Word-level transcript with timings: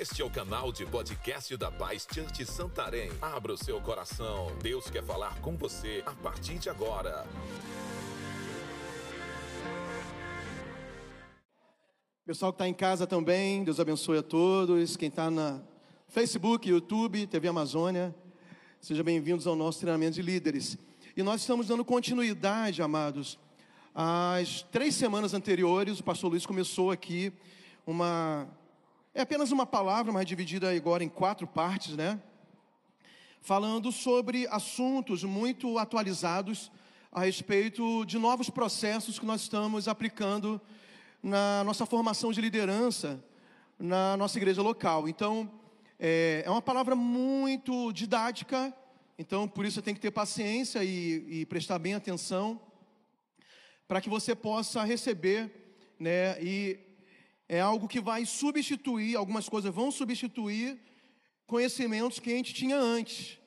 Este 0.00 0.22
é 0.22 0.24
o 0.24 0.30
canal 0.30 0.72
de 0.72 0.86
podcast 0.86 1.54
da 1.58 1.70
Paz 1.70 2.08
Church 2.10 2.46
Santarém. 2.46 3.10
Abra 3.20 3.52
o 3.52 3.56
seu 3.58 3.78
coração. 3.82 4.50
Deus 4.62 4.88
quer 4.88 5.04
falar 5.04 5.38
com 5.42 5.58
você 5.58 6.02
a 6.06 6.12
partir 6.12 6.58
de 6.58 6.70
agora. 6.70 7.26
Pessoal 12.24 12.50
que 12.50 12.54
está 12.54 12.66
em 12.66 12.72
casa 12.72 13.06
também, 13.06 13.62
Deus 13.62 13.78
abençoe 13.78 14.16
a 14.16 14.22
todos. 14.22 14.96
Quem 14.96 15.10
está 15.10 15.30
na 15.30 15.60
Facebook, 16.08 16.66
YouTube, 16.66 17.26
TV 17.26 17.48
Amazônia, 17.48 18.14
sejam 18.80 19.04
bem-vindos 19.04 19.46
ao 19.46 19.54
nosso 19.54 19.80
treinamento 19.80 20.14
de 20.14 20.22
líderes. 20.22 20.78
E 21.14 21.22
nós 21.22 21.42
estamos 21.42 21.66
dando 21.66 21.84
continuidade, 21.84 22.80
amados. 22.80 23.38
As 23.94 24.62
três 24.72 24.94
semanas 24.94 25.34
anteriores, 25.34 26.00
o 26.00 26.04
pastor 26.04 26.30
Luiz 26.30 26.46
começou 26.46 26.90
aqui 26.90 27.30
uma. 27.86 28.48
É 29.12 29.22
apenas 29.22 29.50
uma 29.50 29.66
palavra, 29.66 30.12
mas 30.12 30.24
dividida 30.24 30.70
agora 30.70 31.02
em 31.02 31.08
quatro 31.08 31.44
partes, 31.44 31.96
né? 31.96 32.22
Falando 33.40 33.90
sobre 33.90 34.46
assuntos 34.46 35.24
muito 35.24 35.78
atualizados 35.78 36.70
a 37.10 37.24
respeito 37.24 38.04
de 38.04 38.18
novos 38.18 38.48
processos 38.50 39.18
que 39.18 39.26
nós 39.26 39.40
estamos 39.40 39.88
aplicando 39.88 40.60
na 41.20 41.64
nossa 41.64 41.84
formação 41.84 42.30
de 42.30 42.40
liderança 42.40 43.20
na 43.76 44.16
nossa 44.16 44.38
igreja 44.38 44.62
local. 44.62 45.08
Então, 45.08 45.50
é, 45.98 46.44
é 46.46 46.50
uma 46.50 46.62
palavra 46.62 46.94
muito 46.94 47.92
didática, 47.92 48.72
então 49.18 49.48
por 49.48 49.64
isso 49.64 49.82
tem 49.82 49.92
que 49.92 50.00
ter 50.00 50.12
paciência 50.12 50.84
e, 50.84 51.40
e 51.40 51.46
prestar 51.46 51.80
bem 51.80 51.94
atenção, 51.94 52.60
para 53.88 54.00
que 54.00 54.08
você 54.08 54.36
possa 54.36 54.84
receber, 54.84 55.50
né? 55.98 56.40
E 56.40 56.89
é 57.52 57.58
algo 57.58 57.88
que 57.88 58.00
vai 58.00 58.24
substituir, 58.24 59.16
algumas 59.16 59.48
coisas 59.48 59.74
vão 59.74 59.90
substituir 59.90 60.78
conhecimentos 61.48 62.20
que 62.20 62.32
a 62.32 62.36
gente 62.36 62.54
tinha 62.54 62.76
antes, 62.76 63.40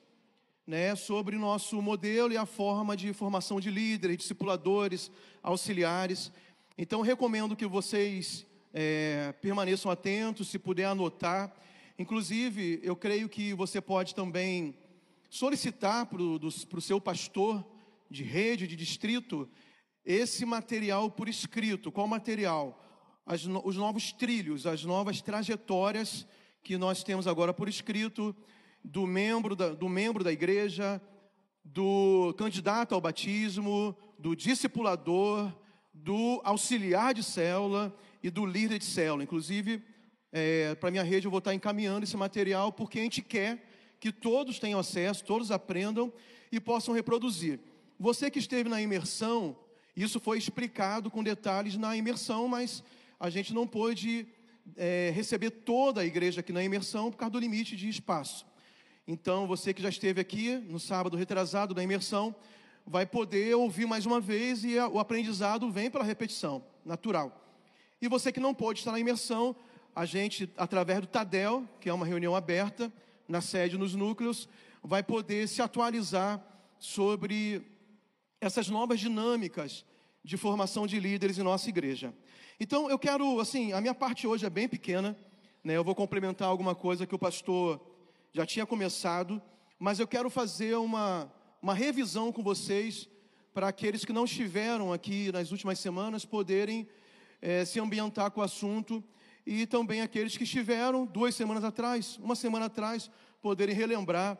né? 0.66 0.94
Sobre 0.94 1.36
o 1.36 1.38
nosso 1.38 1.80
modelo 1.80 2.30
e 2.30 2.36
a 2.36 2.44
forma 2.44 2.94
de 2.94 3.14
formação 3.14 3.58
de 3.58 3.70
líderes, 3.70 4.18
discipuladores, 4.18 5.10
auxiliares. 5.42 6.30
Então, 6.76 7.00
recomendo 7.00 7.56
que 7.56 7.66
vocês 7.66 8.44
é, 8.74 9.32
permaneçam 9.40 9.90
atentos, 9.90 10.48
se 10.48 10.58
puder 10.58 10.84
anotar. 10.84 11.50
Inclusive, 11.98 12.80
eu 12.82 12.94
creio 12.94 13.26
que 13.26 13.54
você 13.54 13.80
pode 13.80 14.14
também 14.14 14.76
solicitar 15.30 16.04
para 16.04 16.20
o 16.20 16.80
seu 16.82 17.00
pastor 17.00 17.64
de 18.10 18.22
rede, 18.22 18.66
de 18.66 18.76
distrito, 18.76 19.48
esse 20.04 20.44
material 20.44 21.10
por 21.10 21.26
escrito. 21.26 21.90
Qual 21.90 22.06
material? 22.06 22.83
As, 23.26 23.46
os 23.46 23.76
novos 23.76 24.12
trilhos, 24.12 24.66
as 24.66 24.84
novas 24.84 25.22
trajetórias 25.22 26.26
que 26.62 26.76
nós 26.76 27.02
temos 27.02 27.26
agora 27.26 27.54
por 27.54 27.68
escrito 27.68 28.34
do 28.82 29.06
membro 29.06 29.56
da, 29.56 29.70
do 29.70 29.88
membro 29.88 30.22
da 30.22 30.30
igreja, 30.30 31.00
do 31.64 32.34
candidato 32.36 32.94
ao 32.94 33.00
batismo, 33.00 33.96
do 34.18 34.36
discipulador, 34.36 35.50
do 35.92 36.40
auxiliar 36.44 37.14
de 37.14 37.22
célula 37.22 37.96
e 38.22 38.28
do 38.28 38.44
líder 38.44 38.78
de 38.78 38.84
célula. 38.84 39.22
Inclusive, 39.22 39.82
é, 40.30 40.74
para 40.74 40.90
minha 40.90 41.02
rede 41.02 41.26
eu 41.26 41.30
vou 41.30 41.38
estar 41.38 41.54
encaminhando 41.54 42.04
esse 42.04 42.16
material 42.16 42.72
porque 42.72 42.98
a 42.98 43.02
gente 43.02 43.22
quer 43.22 43.64
que 43.98 44.12
todos 44.12 44.58
tenham 44.58 44.78
acesso, 44.78 45.24
todos 45.24 45.50
aprendam 45.50 46.12
e 46.52 46.60
possam 46.60 46.92
reproduzir. 46.92 47.58
Você 47.98 48.30
que 48.30 48.38
esteve 48.38 48.68
na 48.68 48.82
imersão, 48.82 49.56
isso 49.96 50.20
foi 50.20 50.36
explicado 50.36 51.10
com 51.10 51.22
detalhes 51.22 51.76
na 51.76 51.96
imersão, 51.96 52.46
mas 52.48 52.84
a 53.18 53.30
gente 53.30 53.52
não 53.52 53.66
pôde 53.66 54.26
é, 54.76 55.12
receber 55.14 55.50
toda 55.50 56.00
a 56.00 56.04
igreja 56.04 56.40
aqui 56.40 56.52
na 56.52 56.62
imersão 56.62 57.10
por 57.10 57.16
causa 57.16 57.32
do 57.32 57.38
limite 57.38 57.76
de 57.76 57.88
espaço. 57.88 58.46
Então, 59.06 59.46
você 59.46 59.74
que 59.74 59.82
já 59.82 59.88
esteve 59.88 60.20
aqui 60.20 60.56
no 60.56 60.80
sábado 60.80 61.16
retrasado 61.16 61.74
da 61.74 61.82
imersão, 61.82 62.34
vai 62.86 63.06
poder 63.06 63.54
ouvir 63.54 63.86
mais 63.86 64.06
uma 64.06 64.20
vez 64.20 64.64
e 64.64 64.78
o 64.78 64.98
aprendizado 64.98 65.70
vem 65.70 65.90
pela 65.90 66.04
repetição, 66.04 66.64
natural. 66.84 67.40
E 68.00 68.08
você 68.08 68.32
que 68.32 68.40
não 68.40 68.54
pôde 68.54 68.80
estar 68.80 68.92
na 68.92 69.00
imersão, 69.00 69.54
a 69.94 70.04
gente, 70.04 70.50
através 70.56 71.00
do 71.00 71.06
Tadel, 71.06 71.68
que 71.80 71.88
é 71.88 71.92
uma 71.92 72.06
reunião 72.06 72.34
aberta, 72.34 72.92
na 73.28 73.40
sede, 73.40 73.78
nos 73.78 73.94
núcleos, 73.94 74.48
vai 74.82 75.02
poder 75.02 75.48
se 75.48 75.62
atualizar 75.62 76.42
sobre 76.78 77.62
essas 78.40 78.68
novas 78.68 79.00
dinâmicas 79.00 79.84
de 80.24 80.36
formação 80.36 80.86
de 80.86 80.98
líderes 80.98 81.38
em 81.38 81.42
nossa 81.42 81.68
igreja. 81.68 82.12
Então, 82.58 82.90
eu 82.90 82.98
quero, 82.98 83.38
assim, 83.38 83.72
a 83.72 83.80
minha 83.80 83.94
parte 83.94 84.26
hoje 84.26 84.46
é 84.46 84.50
bem 84.50 84.66
pequena, 84.66 85.16
né? 85.62 85.76
Eu 85.76 85.84
vou 85.84 85.94
complementar 85.94 86.48
alguma 86.48 86.74
coisa 86.74 87.06
que 87.06 87.14
o 87.14 87.18
pastor 87.18 87.80
já 88.32 88.44
tinha 88.44 88.66
começado, 88.66 89.40
mas 89.78 90.00
eu 90.00 90.06
quero 90.06 90.30
fazer 90.30 90.74
uma 90.76 91.30
uma 91.64 91.72
revisão 91.72 92.30
com 92.30 92.42
vocês 92.42 93.08
para 93.54 93.68
aqueles 93.68 94.04
que 94.04 94.12
não 94.12 94.26
estiveram 94.26 94.92
aqui 94.92 95.32
nas 95.32 95.50
últimas 95.50 95.78
semanas 95.78 96.22
poderem 96.22 96.86
é, 97.40 97.64
se 97.64 97.80
ambientar 97.80 98.30
com 98.32 98.42
o 98.42 98.44
assunto 98.44 99.02
e 99.46 99.66
também 99.66 100.02
aqueles 100.02 100.36
que 100.36 100.44
estiveram 100.44 101.06
duas 101.06 101.34
semanas 101.34 101.64
atrás, 101.64 102.18
uma 102.18 102.34
semana 102.34 102.66
atrás, 102.66 103.10
poderem 103.40 103.74
relembrar 103.74 104.38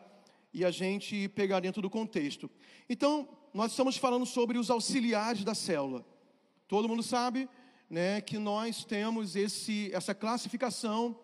e 0.54 0.64
a 0.64 0.70
gente 0.70 1.28
pegar 1.30 1.58
dentro 1.58 1.82
do 1.82 1.90
contexto. 1.90 2.48
Então, 2.88 3.28
nós 3.52 3.72
estamos 3.72 3.96
falando 3.96 4.24
sobre 4.24 4.56
os 4.56 4.70
auxiliares 4.70 5.42
da 5.42 5.54
célula. 5.54 6.06
Todo 6.68 6.88
mundo 6.88 7.02
sabe 7.02 7.48
né, 7.90 8.20
que 8.20 8.38
nós 8.38 8.84
temos 8.84 9.34
esse, 9.34 9.90
essa 9.92 10.14
classificação 10.14 11.18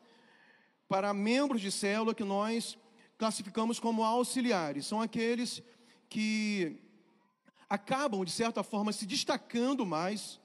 para 0.88 1.14
membros 1.14 1.60
de 1.60 1.70
célula 1.70 2.12
que 2.12 2.24
nós 2.24 2.76
classificamos 3.16 3.78
como 3.78 4.02
auxiliares. 4.02 4.86
São 4.86 5.00
aqueles 5.00 5.62
que 6.08 6.76
acabam, 7.68 8.24
de 8.24 8.32
certa 8.32 8.64
forma, 8.64 8.92
se 8.92 9.06
destacando 9.06 9.86
mais, 9.86 10.40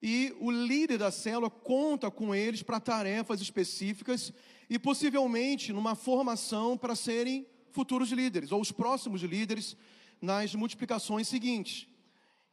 e 0.00 0.34
o 0.40 0.50
líder 0.50 0.98
da 0.98 1.10
célula 1.10 1.50
conta 1.50 2.10
com 2.10 2.34
eles 2.34 2.62
para 2.62 2.80
tarefas 2.80 3.42
específicas 3.42 4.32
e 4.70 4.78
possivelmente 4.78 5.70
numa 5.70 5.94
formação 5.94 6.78
para 6.78 6.94
serem 6.94 7.46
futuros 7.76 8.10
líderes, 8.10 8.52
ou 8.52 8.60
os 8.60 8.72
próximos 8.72 9.20
líderes 9.20 9.76
nas 10.18 10.54
multiplicações 10.54 11.28
seguintes. 11.28 11.86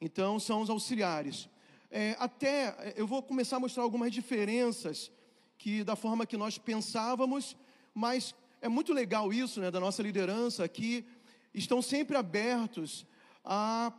Então, 0.01 0.38
são 0.38 0.61
os 0.61 0.69
auxiliares. 0.69 1.47
É, 1.89 2.17
até 2.19 2.94
eu 2.97 3.07
vou 3.07 3.23
começar 3.23 3.56
a 3.56 3.59
mostrar 3.59 3.83
algumas 3.83 4.12
diferenças 4.12 5.09
que 5.57 5.81
da 5.81 5.95
forma 5.95 6.25
que 6.25 6.35
nós 6.35 6.57
pensávamos, 6.57 7.56
mas 7.94 8.35
é 8.62 8.67
muito 8.67 8.91
legal 8.91 9.31
isso, 9.31 9.62
né, 9.62 9.72
da 9.72 9.79
nossa 9.79 10.03
liderança, 10.03 10.67
que 10.67 11.06
estão 11.53 11.81
sempre 11.81 12.17
abertos 12.17 13.06
a 13.45 13.94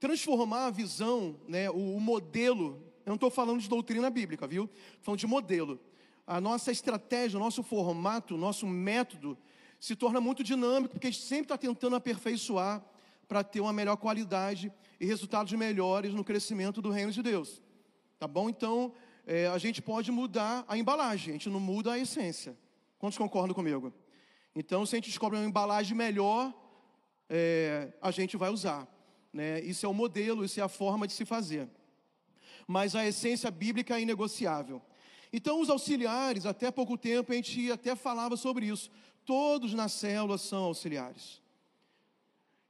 transformar 0.00 0.66
a 0.66 0.70
visão, 0.70 1.38
né, 1.46 1.70
o, 1.70 1.96
o 1.96 2.00
modelo. 2.00 2.82
Eu 3.06 3.10
não 3.10 3.14
estou 3.14 3.30
falando 3.30 3.60
de 3.60 3.68
doutrina 3.68 4.10
bíblica, 4.10 4.48
viu? 4.48 4.64
Estou 4.64 5.02
falando 5.02 5.20
de 5.20 5.28
modelo. 5.28 5.78
A 6.26 6.40
nossa 6.40 6.72
estratégia, 6.72 7.38
o 7.38 7.42
nosso 7.42 7.62
formato, 7.62 8.34
o 8.34 8.38
nosso 8.38 8.66
método 8.66 9.38
se 9.78 9.94
torna 9.94 10.20
muito 10.20 10.42
dinâmico, 10.42 10.94
porque 10.94 11.06
a 11.06 11.10
gente 11.10 11.22
sempre 11.22 11.44
está 11.44 11.56
tentando 11.56 11.96
aperfeiçoar 11.96 12.84
para 13.26 13.44
ter 13.44 13.60
uma 13.60 13.72
melhor 13.72 13.96
qualidade 13.96 14.72
e 14.98 15.06
resultados 15.06 15.52
melhores 15.52 16.12
no 16.14 16.24
crescimento 16.24 16.82
do 16.82 16.90
reino 16.90 17.12
de 17.12 17.22
Deus. 17.22 17.62
Tá 18.18 18.26
bom? 18.26 18.48
Então, 18.48 18.92
é, 19.26 19.46
a 19.46 19.58
gente 19.58 19.80
pode 19.80 20.10
mudar 20.10 20.64
a 20.66 20.76
embalagem, 20.76 21.30
a 21.30 21.32
gente 21.34 21.50
não 21.50 21.60
muda 21.60 21.92
a 21.92 21.98
essência. 21.98 22.56
Quantos 22.98 23.18
concordam 23.18 23.54
comigo? 23.54 23.92
Então, 24.54 24.84
se 24.84 24.96
a 24.96 24.98
gente 24.98 25.10
descobre 25.10 25.38
uma 25.38 25.46
embalagem 25.46 25.96
melhor, 25.96 26.52
é, 27.28 27.92
a 28.00 28.10
gente 28.10 28.36
vai 28.36 28.50
usar. 28.50 28.88
Né? 29.32 29.60
Isso 29.60 29.84
é 29.86 29.88
o 29.88 29.94
modelo, 29.94 30.44
isso 30.44 30.58
é 30.58 30.62
a 30.62 30.68
forma 30.68 31.06
de 31.06 31.12
se 31.12 31.24
fazer. 31.24 31.68
Mas 32.66 32.96
a 32.96 33.06
essência 33.06 33.50
bíblica 33.50 33.96
é 33.96 34.02
inegociável. 34.02 34.82
Então, 35.32 35.60
os 35.60 35.68
auxiliares, 35.68 36.46
até 36.46 36.70
pouco 36.70 36.96
tempo, 36.96 37.32
a 37.32 37.34
gente 37.34 37.70
até 37.70 37.94
falava 37.94 38.36
sobre 38.36 38.66
isso. 38.66 38.90
Todos 39.28 39.74
na 39.74 39.90
célula 39.90 40.38
são 40.38 40.64
auxiliares. 40.64 41.42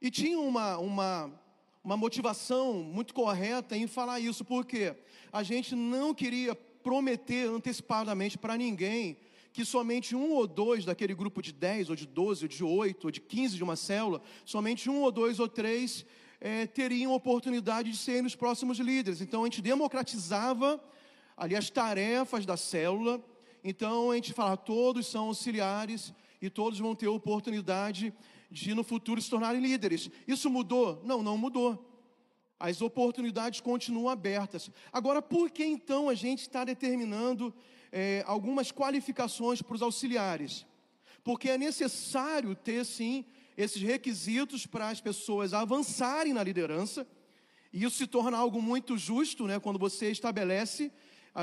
E 0.01 0.11
tinha 0.11 0.37
uma, 0.37 0.77
uma, 0.77 1.41
uma 1.81 1.95
motivação 1.95 2.83
muito 2.83 3.13
correta 3.13 3.77
em 3.77 3.87
falar 3.87 4.19
isso, 4.19 4.43
porque 4.43 4.93
a 5.31 5.41
gente 5.41 5.73
não 5.73 6.13
queria 6.13 6.53
prometer 6.53 7.47
antecipadamente 7.47 8.37
para 8.37 8.57
ninguém 8.57 9.15
que 9.53 9.63
somente 9.63 10.17
um 10.17 10.33
ou 10.33 10.45
dois 10.45 10.83
daquele 10.83 11.15
grupo 11.15 11.41
de 11.41 11.53
10, 11.53 11.91
ou 11.91 11.95
de 11.95 12.05
12, 12.05 12.43
ou 12.43 12.49
de 12.49 12.61
8, 12.61 13.05
ou 13.05 13.11
de 13.11 13.21
15 13.21 13.55
de 13.55 13.63
uma 13.63 13.77
célula, 13.77 14.21
somente 14.43 14.89
um 14.89 15.01
ou 15.03 15.13
dois 15.13 15.39
ou 15.39 15.47
três 15.47 16.05
é, 16.41 16.67
teriam 16.67 17.13
oportunidade 17.13 17.89
de 17.89 17.95
serem 17.95 18.25
os 18.25 18.35
próximos 18.35 18.79
líderes. 18.79 19.21
Então 19.21 19.43
a 19.43 19.45
gente 19.45 19.61
democratizava 19.61 20.77
ali 21.37 21.55
as 21.55 21.69
tarefas 21.69 22.45
da 22.45 22.57
célula. 22.57 23.23
Então 23.63 24.11
a 24.11 24.15
gente 24.15 24.33
fala, 24.33 24.57
todos 24.57 25.07
são 25.07 25.27
auxiliares 25.27 26.13
e 26.41 26.49
todos 26.49 26.79
vão 26.79 26.95
ter 26.95 27.07
oportunidade 27.07 28.13
de 28.49 28.73
no 28.73 28.83
futuro 28.83 29.21
se 29.21 29.29
tornarem 29.29 29.61
líderes. 29.61 30.09
Isso 30.27 30.49
mudou? 30.49 31.01
Não, 31.05 31.21
não 31.21 31.37
mudou. 31.37 31.85
As 32.59 32.81
oportunidades 32.81 33.61
continuam 33.61 34.09
abertas. 34.09 34.69
Agora, 34.91 35.21
por 35.21 35.49
que 35.49 35.63
então 35.63 36.09
a 36.09 36.15
gente 36.15 36.41
está 36.41 36.65
determinando 36.65 37.53
é, 37.91 38.23
algumas 38.27 38.71
qualificações 38.71 39.61
para 39.61 39.75
os 39.75 39.81
auxiliares, 39.81 40.65
porque 41.23 41.49
é 41.49 41.57
necessário 41.57 42.55
ter 42.55 42.85
sim 42.85 43.25
esses 43.55 43.81
requisitos 43.81 44.65
para 44.65 44.89
as 44.89 45.01
pessoas 45.01 45.53
avançarem 45.53 46.33
na 46.33 46.43
liderança, 46.43 47.07
e 47.71 47.83
isso 47.83 47.97
se 47.97 48.07
torna 48.07 48.37
algo 48.37 48.61
muito 48.61 48.97
justo, 48.97 49.45
né, 49.45 49.59
quando 49.59 49.77
você 49.77 50.09
estabelece 50.09 50.91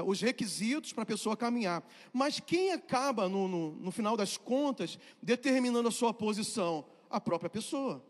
os 0.05 0.21
requisitos 0.21 0.93
para 0.93 1.03
a 1.03 1.07
pessoa 1.07 1.37
caminhar. 1.37 1.87
Mas 2.13 2.41
quem 2.41 2.73
acaba, 2.73 3.29
no, 3.29 3.49
no, 3.49 3.73
no 3.73 3.91
final 3.91 4.17
das 4.17 4.37
contas, 4.37 4.99
determinando 5.23 5.89
a 5.89 5.93
sua 5.93 6.13
posição? 6.13 6.85
A 7.09 7.21
própria 7.21 7.49
pessoa. 7.49 8.05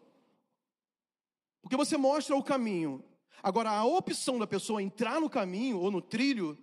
Porque 1.61 1.76
você 1.76 1.96
mostra 1.96 2.34
o 2.34 2.43
caminho. 2.43 3.05
Agora, 3.43 3.70
a 3.70 3.84
opção 3.84 4.38
da 4.38 4.46
pessoa 4.46 4.82
entrar 4.82 5.20
no 5.20 5.28
caminho 5.28 5.78
ou 5.78 5.90
no 5.90 6.00
trilho 6.00 6.58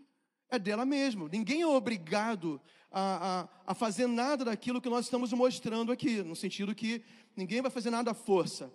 é 0.50 0.57
dela 0.57 0.86
mesma. 0.86 1.27
Ninguém 1.31 1.62
é 1.62 1.68
obrigado 1.68 2.62
a, 2.92 3.48
a, 3.65 3.71
a, 3.71 3.75
fazer 3.75 4.07
nada 4.07 4.45
daquilo 4.45 4.80
que 4.80 4.89
nós 4.89 5.06
estamos 5.06 5.33
mostrando 5.33 5.92
aqui, 5.92 6.21
no 6.21 6.36
sentido 6.36 6.75
que 6.75 7.04
ninguém 7.36 7.62
vai 7.62 7.71
fazer 7.71 7.89
nada 7.89 8.12
à 8.12 8.13
força. 8.13 8.71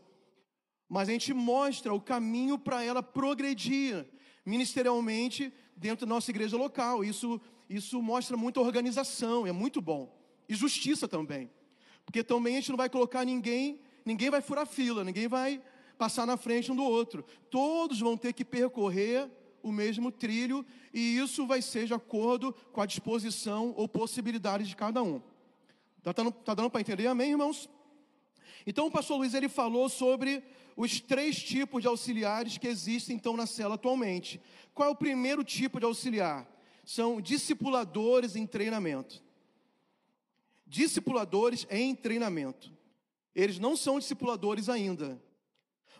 Mas 0.88 1.08
a 1.08 1.12
gente 1.12 1.32
mostra 1.32 1.94
o 1.94 2.00
caminho 2.00 2.58
para 2.58 2.82
ela 2.82 3.02
progredir 3.02 4.06
ministerialmente 4.44 5.52
dentro 5.76 6.06
da 6.06 6.14
nossa 6.14 6.30
igreja 6.30 6.56
local. 6.56 7.04
Isso, 7.04 7.40
isso 7.68 8.00
mostra 8.02 8.36
muita 8.36 8.60
organização, 8.60 9.46
é 9.46 9.52
muito 9.52 9.80
bom. 9.80 10.16
E 10.48 10.54
justiça 10.54 11.06
também. 11.06 11.50
Porque 12.04 12.24
também 12.24 12.56
a 12.56 12.60
gente 12.60 12.70
não 12.70 12.76
vai 12.76 12.88
colocar 12.88 13.24
ninguém, 13.24 13.80
ninguém 14.04 14.30
vai 14.30 14.40
furar 14.40 14.66
fila, 14.66 15.04
ninguém 15.04 15.28
vai 15.28 15.60
passar 15.98 16.26
na 16.26 16.36
frente 16.36 16.72
um 16.72 16.76
do 16.76 16.84
outro. 16.84 17.24
Todos 17.50 18.00
vão 18.00 18.16
ter 18.16 18.32
que 18.32 18.44
percorrer 18.44 19.30
o 19.62 19.72
mesmo 19.72 20.10
trilho 20.10 20.64
e 20.94 21.18
isso 21.18 21.46
vai 21.46 21.60
ser 21.60 21.86
de 21.86 21.94
acordo 21.94 22.54
com 22.72 22.80
a 22.80 22.86
disposição 22.86 23.74
ou 23.76 23.88
possibilidade 23.88 24.64
de 24.64 24.76
cada 24.76 25.02
um. 25.02 25.20
Está 25.98 26.12
dando, 26.12 26.32
tá 26.32 26.54
dando 26.54 26.70
para 26.70 26.80
entender, 26.80 27.06
amém, 27.06 27.32
irmãos? 27.32 27.68
Então 28.66 28.86
o 28.86 28.90
pastor 28.90 29.18
Luiz 29.18 29.34
ele 29.34 29.48
falou 29.48 29.88
sobre 29.88 30.42
os 30.76 31.00
três 31.00 31.42
tipos 31.42 31.82
de 31.82 31.88
auxiliares 31.88 32.56
que 32.56 32.68
existem 32.68 33.16
então 33.16 33.36
na 33.36 33.46
cela 33.46 33.74
atualmente. 33.74 34.40
Qual 34.72 34.88
é 34.88 34.92
o 34.92 34.96
primeiro 34.96 35.42
tipo 35.42 35.80
de 35.80 35.86
auxiliar? 35.86 36.48
São 36.84 37.20
discipuladores 37.20 38.36
em 38.36 38.46
treinamento. 38.46 39.22
Discipuladores 40.66 41.66
em 41.70 41.94
treinamento. 41.94 42.72
Eles 43.34 43.58
não 43.58 43.76
são 43.76 43.98
discipuladores 43.98 44.68
ainda, 44.68 45.20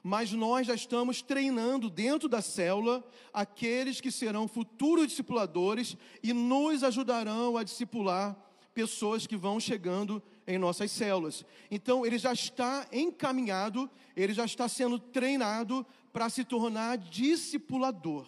mas 0.03 0.33
nós 0.33 0.67
já 0.67 0.75
estamos 0.75 1.23
treinando 1.23 1.91
dentro 1.91 2.29
da 2.29 2.41
célula 2.41 3.05
aqueles 3.33 4.01
que 4.01 4.11
serão 4.11 4.49
futuros 4.49 5.09
discipuladores 5.09 5.97
e 6.23 6.33
nos 6.33 6.83
ajudarão 6.83 7.57
a 7.57 7.65
discipular 7.65 8.37
pessoas 8.73 9.27
que 9.27 9.37
vão 9.37 9.59
chegando 9.59 10.23
em 10.49 10.57
nossas 10.57 10.91
células. 10.91 11.45
Então, 11.71 12.07
ele 12.07 12.19
já 12.19 12.33
está 12.33 12.89
encaminhado, 12.91 13.89
ele 14.17 14.33
já 14.33 14.47
está 14.47 14.67
sendo 14.67 14.99
treinado 14.99 15.87
para 16.11 16.31
se 16.31 16.43
tornar 16.43 16.97
discipulador. 16.97 18.27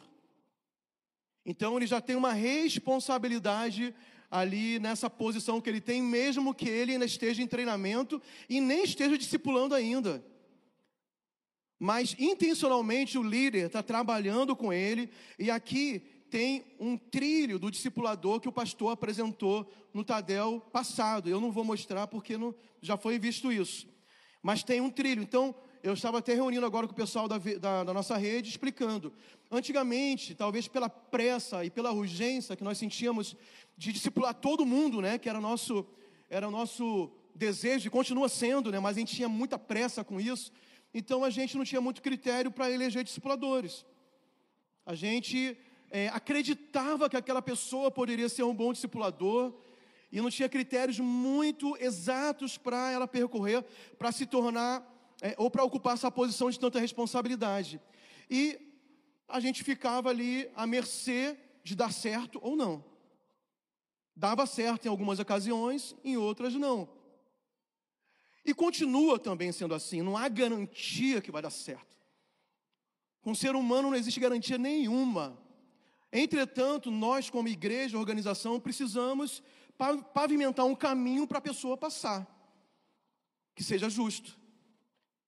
Então, 1.46 1.78
ele 1.78 1.86
já 1.86 1.98
tem 1.98 2.14
uma 2.14 2.34
responsabilidade 2.34 3.94
ali 4.30 4.78
nessa 4.78 5.08
posição 5.08 5.60
que 5.62 5.70
ele 5.70 5.80
tem, 5.80 6.02
mesmo 6.02 6.54
que 6.54 6.68
ele 6.68 6.92
ainda 6.92 7.06
esteja 7.06 7.42
em 7.42 7.46
treinamento 7.46 8.20
e 8.48 8.60
nem 8.60 8.84
esteja 8.84 9.16
discipulando 9.16 9.74
ainda. 9.74 10.22
Mas 11.78 12.14
intencionalmente 12.18 13.16
o 13.16 13.22
líder 13.22 13.66
está 13.66 13.82
trabalhando 13.82 14.54
com 14.54 14.70
ele, 14.70 15.10
e 15.38 15.50
aqui 15.50 16.02
tem 16.30 16.64
um 16.78 16.96
trilho 16.96 17.58
do 17.58 17.70
discipulador 17.70 18.40
que 18.40 18.48
o 18.48 18.52
pastor 18.52 18.92
apresentou 18.92 19.70
no 19.92 20.04
Tadel 20.04 20.60
passado. 20.72 21.28
Eu 21.28 21.40
não 21.40 21.50
vou 21.50 21.64
mostrar 21.64 22.06
porque 22.06 22.38
não, 22.38 22.54
já 22.80 22.96
foi 22.96 23.18
visto 23.18 23.52
isso. 23.52 23.88
Mas 24.40 24.62
tem 24.62 24.80
um 24.80 24.88
trilho. 24.88 25.22
Então, 25.22 25.54
eu 25.82 25.92
estava 25.92 26.18
até 26.18 26.34
reunindo 26.34 26.64
agora 26.64 26.86
com 26.86 26.92
o 26.92 26.96
pessoal 26.96 27.26
da, 27.26 27.38
da, 27.38 27.84
da, 27.84 27.92
nossa 27.92 28.16
rede, 28.16 28.48
explicando. 28.48 29.12
Antigamente, 29.50 30.34
talvez 30.34 30.68
pela 30.68 30.88
pressa 30.88 31.64
e 31.64 31.70
pela 31.70 31.90
urgência 31.90 32.56
que 32.56 32.64
nós 32.64 32.78
sentíamos 32.78 33.36
de 33.76 33.92
discipular 33.92 34.34
todo 34.34 34.64
mundo, 34.64 35.00
né, 35.00 35.18
que 35.18 35.28
era 35.28 35.40
nosso, 35.40 35.84
era 36.28 36.50
nosso 36.50 37.10
desejo 37.34 37.88
e 37.88 37.90
continua 37.90 38.28
sendo, 38.28 38.70
né, 38.70 38.78
mas 38.78 38.96
a 38.96 39.00
gente 39.00 39.16
tinha 39.16 39.28
muita 39.28 39.58
pressa 39.58 40.04
com 40.04 40.20
isso. 40.20 40.52
Então 40.94 41.24
a 41.24 41.30
gente 41.30 41.56
não 41.56 41.64
tinha 41.64 41.80
muito 41.80 42.02
critério 42.02 42.50
para 42.50 42.70
eleger 42.70 43.02
discipuladores. 43.02 43.84
A 44.84 44.94
gente 44.94 45.56
é, 45.90 46.08
acreditava 46.08 47.10
que 47.10 47.16
aquela 47.16 47.42
pessoa 47.42 47.90
poderia 47.90 48.28
ser 48.28 48.44
um 48.44 48.54
bom 48.54 48.72
discipulador 48.72 49.52
e 50.12 50.20
não 50.20 50.30
tinha 50.30 50.48
critérios 50.48 50.98
muito 50.98 51.76
exatos 51.80 52.56
para 52.56 52.90
ela 52.90 53.06
percorrer, 53.06 53.64
para 53.98 54.12
se 54.12 54.26
tornar 54.26 54.86
é, 55.20 55.34
ou 55.36 55.50
para 55.50 55.64
ocupar 55.64 55.94
essa 55.94 56.10
posição 56.10 56.50
de 56.50 56.58
tanta 56.58 56.80
responsabilidade. 56.80 57.80
E 58.28 58.58
a 59.28 59.40
gente 59.40 59.62
ficava 59.62 60.08
ali 60.08 60.50
à 60.54 60.66
mercê 60.66 61.36
de 61.62 61.74
dar 61.74 61.92
certo 61.92 62.38
ou 62.42 62.56
não. 62.56 62.84
Dava 64.14 64.46
certo 64.46 64.86
em 64.86 64.88
algumas 64.88 65.18
ocasiões, 65.18 65.94
em 66.04 66.16
outras 66.16 66.54
não. 66.54 66.88
E 68.44 68.54
continua 68.54 69.18
também 69.18 69.52
sendo 69.52 69.74
assim, 69.74 70.02
não 70.02 70.16
há 70.16 70.28
garantia 70.28 71.20
que 71.20 71.30
vai 71.30 71.42
dar 71.42 71.50
certo. 71.50 71.96
Com 73.22 73.32
o 73.32 73.36
ser 73.36 73.54
humano 73.54 73.90
não 73.90 73.96
existe 73.96 74.18
garantia 74.18 74.56
nenhuma. 74.56 75.38
Entretanto, 76.12 76.90
nós, 76.90 77.30
como 77.30 77.48
igreja, 77.48 77.98
organização, 77.98 78.58
precisamos 78.58 79.42
pavimentar 80.12 80.66
um 80.66 80.74
caminho 80.74 81.26
para 81.26 81.38
a 81.38 81.42
pessoa 81.42 81.76
passar, 81.76 82.26
que 83.54 83.62
seja 83.62 83.88
justo 83.88 84.38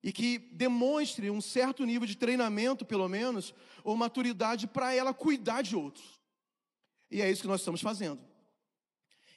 e 0.02 0.12
que 0.12 0.38
demonstre 0.38 1.30
um 1.30 1.40
certo 1.40 1.84
nível 1.84 2.06
de 2.06 2.16
treinamento, 2.16 2.84
pelo 2.84 3.08
menos, 3.08 3.54
ou 3.84 3.96
maturidade 3.96 4.66
para 4.66 4.92
ela 4.92 5.14
cuidar 5.14 5.62
de 5.62 5.76
outros. 5.76 6.20
E 7.10 7.22
é 7.22 7.30
isso 7.30 7.42
que 7.42 7.48
nós 7.48 7.60
estamos 7.60 7.80
fazendo. 7.80 8.20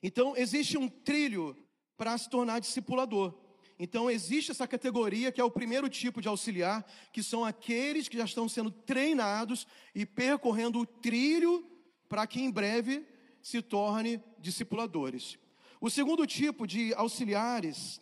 Então, 0.01 0.35
existe 0.35 0.77
um 0.77 0.89
trilho 0.89 1.55
para 1.95 2.17
se 2.17 2.29
tornar 2.29 2.59
discipulador. 2.59 3.33
Então, 3.77 4.09
existe 4.09 4.51
essa 4.51 4.67
categoria 4.67 5.31
que 5.31 5.41
é 5.41 5.43
o 5.43 5.51
primeiro 5.51 5.89
tipo 5.89 6.21
de 6.21 6.27
auxiliar, 6.27 6.85
que 7.11 7.21
são 7.21 7.43
aqueles 7.43 8.07
que 8.07 8.17
já 8.17 8.23
estão 8.23 8.47
sendo 8.47 8.71
treinados 8.71 9.67
e 9.93 10.05
percorrendo 10.05 10.79
o 10.79 10.85
trilho 10.85 11.65
para 12.07 12.25
que 12.25 12.41
em 12.41 12.49
breve 12.49 13.05
se 13.41 13.61
torne 13.61 14.23
discipuladores. 14.39 15.37
O 15.81 15.89
segundo 15.89 16.25
tipo 16.25 16.65
de 16.65 16.93
auxiliares 16.93 17.99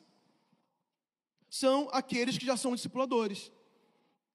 são 1.49 1.89
aqueles 1.91 2.37
que 2.37 2.45
já 2.45 2.55
são 2.55 2.75
discipuladores. 2.75 3.51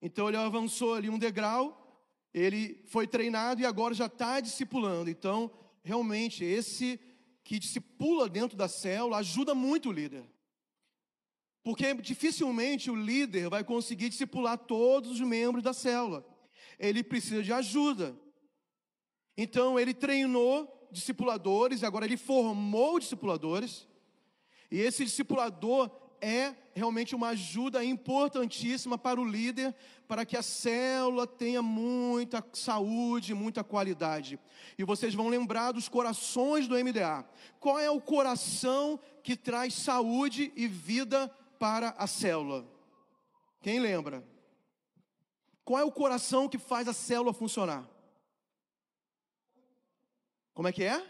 Então, 0.02 0.28
ele 0.28 0.36
avançou 0.36 0.94
ali 0.94 1.08
um 1.08 1.18
degrau, 1.18 2.04
ele 2.34 2.82
foi 2.86 3.06
treinado 3.06 3.60
e 3.60 3.66
agora 3.66 3.94
já 3.94 4.06
está 4.06 4.40
discipulando. 4.40 5.08
Então, 5.08 5.52
realmente, 5.84 6.44
esse 6.44 7.00
que 7.44 7.60
discipula 7.60 8.28
dentro 8.28 8.56
da 8.56 8.68
célula 8.68 9.18
ajuda 9.18 9.54
muito 9.54 9.88
o 9.88 9.92
líder. 9.92 10.24
Porque 11.68 11.92
dificilmente 11.92 12.90
o 12.90 12.96
líder 12.96 13.50
vai 13.50 13.62
conseguir 13.62 14.08
discipular 14.08 14.56
todos 14.56 15.10
os 15.10 15.20
membros 15.20 15.62
da 15.62 15.74
célula. 15.74 16.24
Ele 16.78 17.04
precisa 17.04 17.42
de 17.42 17.52
ajuda. 17.52 18.18
Então 19.36 19.78
ele 19.78 19.92
treinou 19.92 20.88
discipuladores, 20.90 21.84
agora 21.84 22.06
ele 22.06 22.16
formou 22.16 22.98
discipuladores. 22.98 23.86
E 24.70 24.80
esse 24.80 25.04
discipulador 25.04 25.90
é 26.22 26.54
realmente 26.74 27.14
uma 27.14 27.28
ajuda 27.28 27.84
importantíssima 27.84 28.96
para 28.96 29.20
o 29.20 29.24
líder, 29.30 29.76
para 30.06 30.24
que 30.24 30.38
a 30.38 30.42
célula 30.42 31.26
tenha 31.26 31.60
muita 31.60 32.42
saúde, 32.54 33.34
muita 33.34 33.62
qualidade. 33.62 34.40
E 34.78 34.84
vocês 34.84 35.12
vão 35.12 35.28
lembrar 35.28 35.72
dos 35.72 35.86
corações 35.86 36.66
do 36.66 36.82
MDA. 36.82 37.28
Qual 37.60 37.78
é 37.78 37.90
o 37.90 38.00
coração 38.00 38.98
que 39.22 39.36
traz 39.36 39.74
saúde 39.74 40.50
e 40.56 40.66
vida 40.66 41.30
para 41.58 41.90
a 41.90 42.06
célula. 42.06 42.66
Quem 43.60 43.80
lembra? 43.80 44.26
Qual 45.64 45.80
é 45.80 45.84
o 45.84 45.92
coração 45.92 46.48
que 46.48 46.58
faz 46.58 46.88
a 46.88 46.92
célula 46.92 47.34
funcionar? 47.34 47.88
Como 50.54 50.68
é 50.68 50.72
que 50.72 50.84
é? 50.84 51.04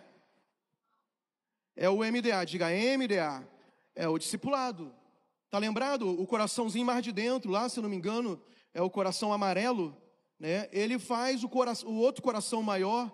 É 1.76 1.88
o 1.88 1.98
MDA, 1.98 2.44
diga 2.44 2.66
MDA. 2.66 3.48
É 3.94 4.08
o 4.08 4.18
discipulado. 4.18 4.94
Tá 5.50 5.58
lembrado? 5.58 6.08
O 6.20 6.26
coraçãozinho 6.26 6.84
mais 6.84 7.02
de 7.02 7.12
dentro, 7.12 7.50
lá, 7.50 7.68
se 7.68 7.80
não 7.80 7.88
me 7.88 7.96
engano, 7.96 8.40
é 8.74 8.82
o 8.82 8.90
coração 8.90 9.32
amarelo, 9.32 9.96
né? 10.38 10.68
Ele 10.70 10.98
faz 10.98 11.42
o, 11.42 11.48
coração, 11.48 11.88
o 11.88 11.96
outro 11.96 12.22
coração 12.22 12.62
maior, 12.62 13.10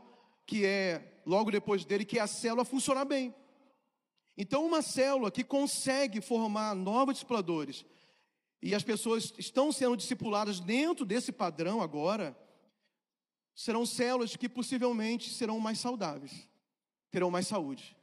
que 0.47 0.65
é 0.65 1.21
logo 1.25 1.51
depois 1.51 1.85
dele, 1.85 2.05
que 2.05 2.19
é 2.19 2.23
a 2.23 2.27
célula 2.27 2.65
funcionar 2.65 3.05
bem. 3.05 3.35
Então, 4.37 4.67
uma 4.67 4.83
célula 4.83 5.31
que 5.31 5.45
consegue 5.45 6.21
formar 6.21 6.75
novos 6.75 7.15
discipuladores 7.15 7.85
e 8.61 8.75
as 8.75 8.83
pessoas 8.83 9.33
estão 9.39 9.71
sendo 9.71 9.97
discipuladas 9.97 10.59
dentro 10.59 11.05
desse 11.05 11.31
padrão 11.31 11.83
agora, 11.83 12.37
serão 13.55 13.87
células 13.87 14.35
que 14.35 14.49
possivelmente 14.49 15.31
serão 15.31 15.61
mais 15.61 15.79
saudáveis. 15.79 16.49
terão 17.11 17.31
mais 17.31 17.47
saúde. 17.47 17.97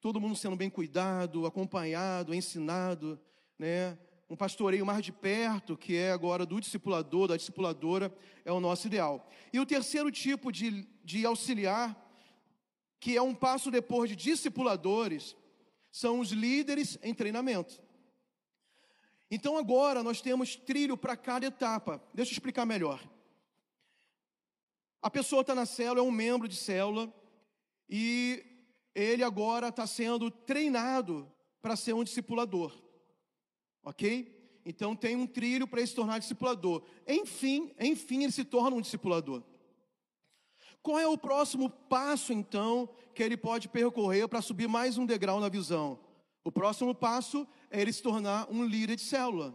Todo 0.00 0.20
mundo 0.20 0.34
sendo 0.34 0.56
bem 0.56 0.70
cuidado, 0.70 1.44
acompanhado, 1.44 2.34
ensinado, 2.34 3.20
né? 3.58 3.98
Um 4.30 4.36
pastoreio 4.36 4.86
mais 4.86 5.04
de 5.04 5.12
perto, 5.12 5.76
que 5.76 5.96
é 5.96 6.12
agora 6.12 6.46
do 6.46 6.60
discipulador, 6.60 7.28
da 7.28 7.36
discipuladora, 7.36 8.14
é 8.44 8.50
o 8.52 8.60
nosso 8.60 8.86
ideal. 8.86 9.28
E 9.52 9.60
o 9.60 9.66
terceiro 9.66 10.10
tipo 10.10 10.50
de, 10.50 10.88
de 11.04 11.26
auxiliar, 11.26 11.94
que 12.98 13.16
é 13.16 13.20
um 13.20 13.34
passo 13.34 13.70
depois 13.70 14.08
de 14.08 14.16
discipuladores, 14.16 15.36
são 15.90 16.20
os 16.20 16.30
líderes 16.30 16.98
em 17.02 17.14
treinamento. 17.14 17.82
Então 19.30 19.56
agora 19.56 20.02
nós 20.02 20.20
temos 20.20 20.56
trilho 20.56 20.96
para 20.96 21.16
cada 21.16 21.46
etapa. 21.46 22.02
Deixa 22.12 22.32
eu 22.32 22.34
explicar 22.34 22.66
melhor. 22.66 23.02
A 25.00 25.08
pessoa 25.08 25.40
está 25.40 25.54
na 25.54 25.64
célula, 25.66 26.00
é 26.00 26.02
um 26.02 26.10
membro 26.10 26.46
de 26.46 26.56
célula, 26.56 27.12
e 27.88 28.44
ele 28.94 29.22
agora 29.22 29.68
está 29.68 29.86
sendo 29.86 30.30
treinado 30.30 31.30
para 31.62 31.76
ser 31.76 31.94
um 31.94 32.04
discipulador. 32.04 32.76
Ok? 33.82 34.60
Então 34.64 34.94
tem 34.94 35.16
um 35.16 35.26
trilho 35.26 35.66
para 35.66 35.80
ele 35.80 35.86
se 35.86 35.94
tornar 35.94 36.18
discipulador. 36.18 36.84
Enfim, 37.06 37.74
enfim, 37.78 38.24
ele 38.24 38.32
se 38.32 38.44
torna 38.44 38.76
um 38.76 38.80
discipulador. 38.80 39.42
Qual 40.82 40.98
é 40.98 41.06
o 41.06 41.18
próximo 41.18 41.68
passo, 41.68 42.32
então, 42.32 42.88
que 43.14 43.22
ele 43.22 43.36
pode 43.36 43.68
percorrer 43.68 44.26
para 44.28 44.40
subir 44.40 44.68
mais 44.68 44.96
um 44.96 45.04
degrau 45.04 45.38
na 45.38 45.48
visão? 45.48 45.98
O 46.42 46.50
próximo 46.50 46.94
passo 46.94 47.46
é 47.70 47.80
ele 47.80 47.92
se 47.92 48.02
tornar 48.02 48.48
um 48.50 48.64
líder 48.64 48.96
de 48.96 49.02
célula. 49.02 49.54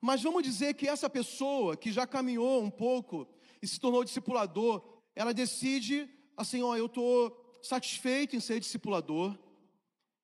Mas 0.00 0.22
vamos 0.22 0.42
dizer 0.42 0.74
que 0.74 0.86
essa 0.86 1.08
pessoa 1.08 1.76
que 1.76 1.90
já 1.90 2.06
caminhou 2.06 2.62
um 2.62 2.70
pouco 2.70 3.26
e 3.62 3.66
se 3.66 3.80
tornou 3.80 4.04
discipulador, 4.04 4.84
ela 5.16 5.32
decide 5.32 6.06
assim: 6.36 6.62
ó, 6.62 6.76
eu 6.76 6.84
estou 6.84 7.58
satisfeito 7.62 8.36
em 8.36 8.40
ser 8.40 8.60
discipulador, 8.60 9.34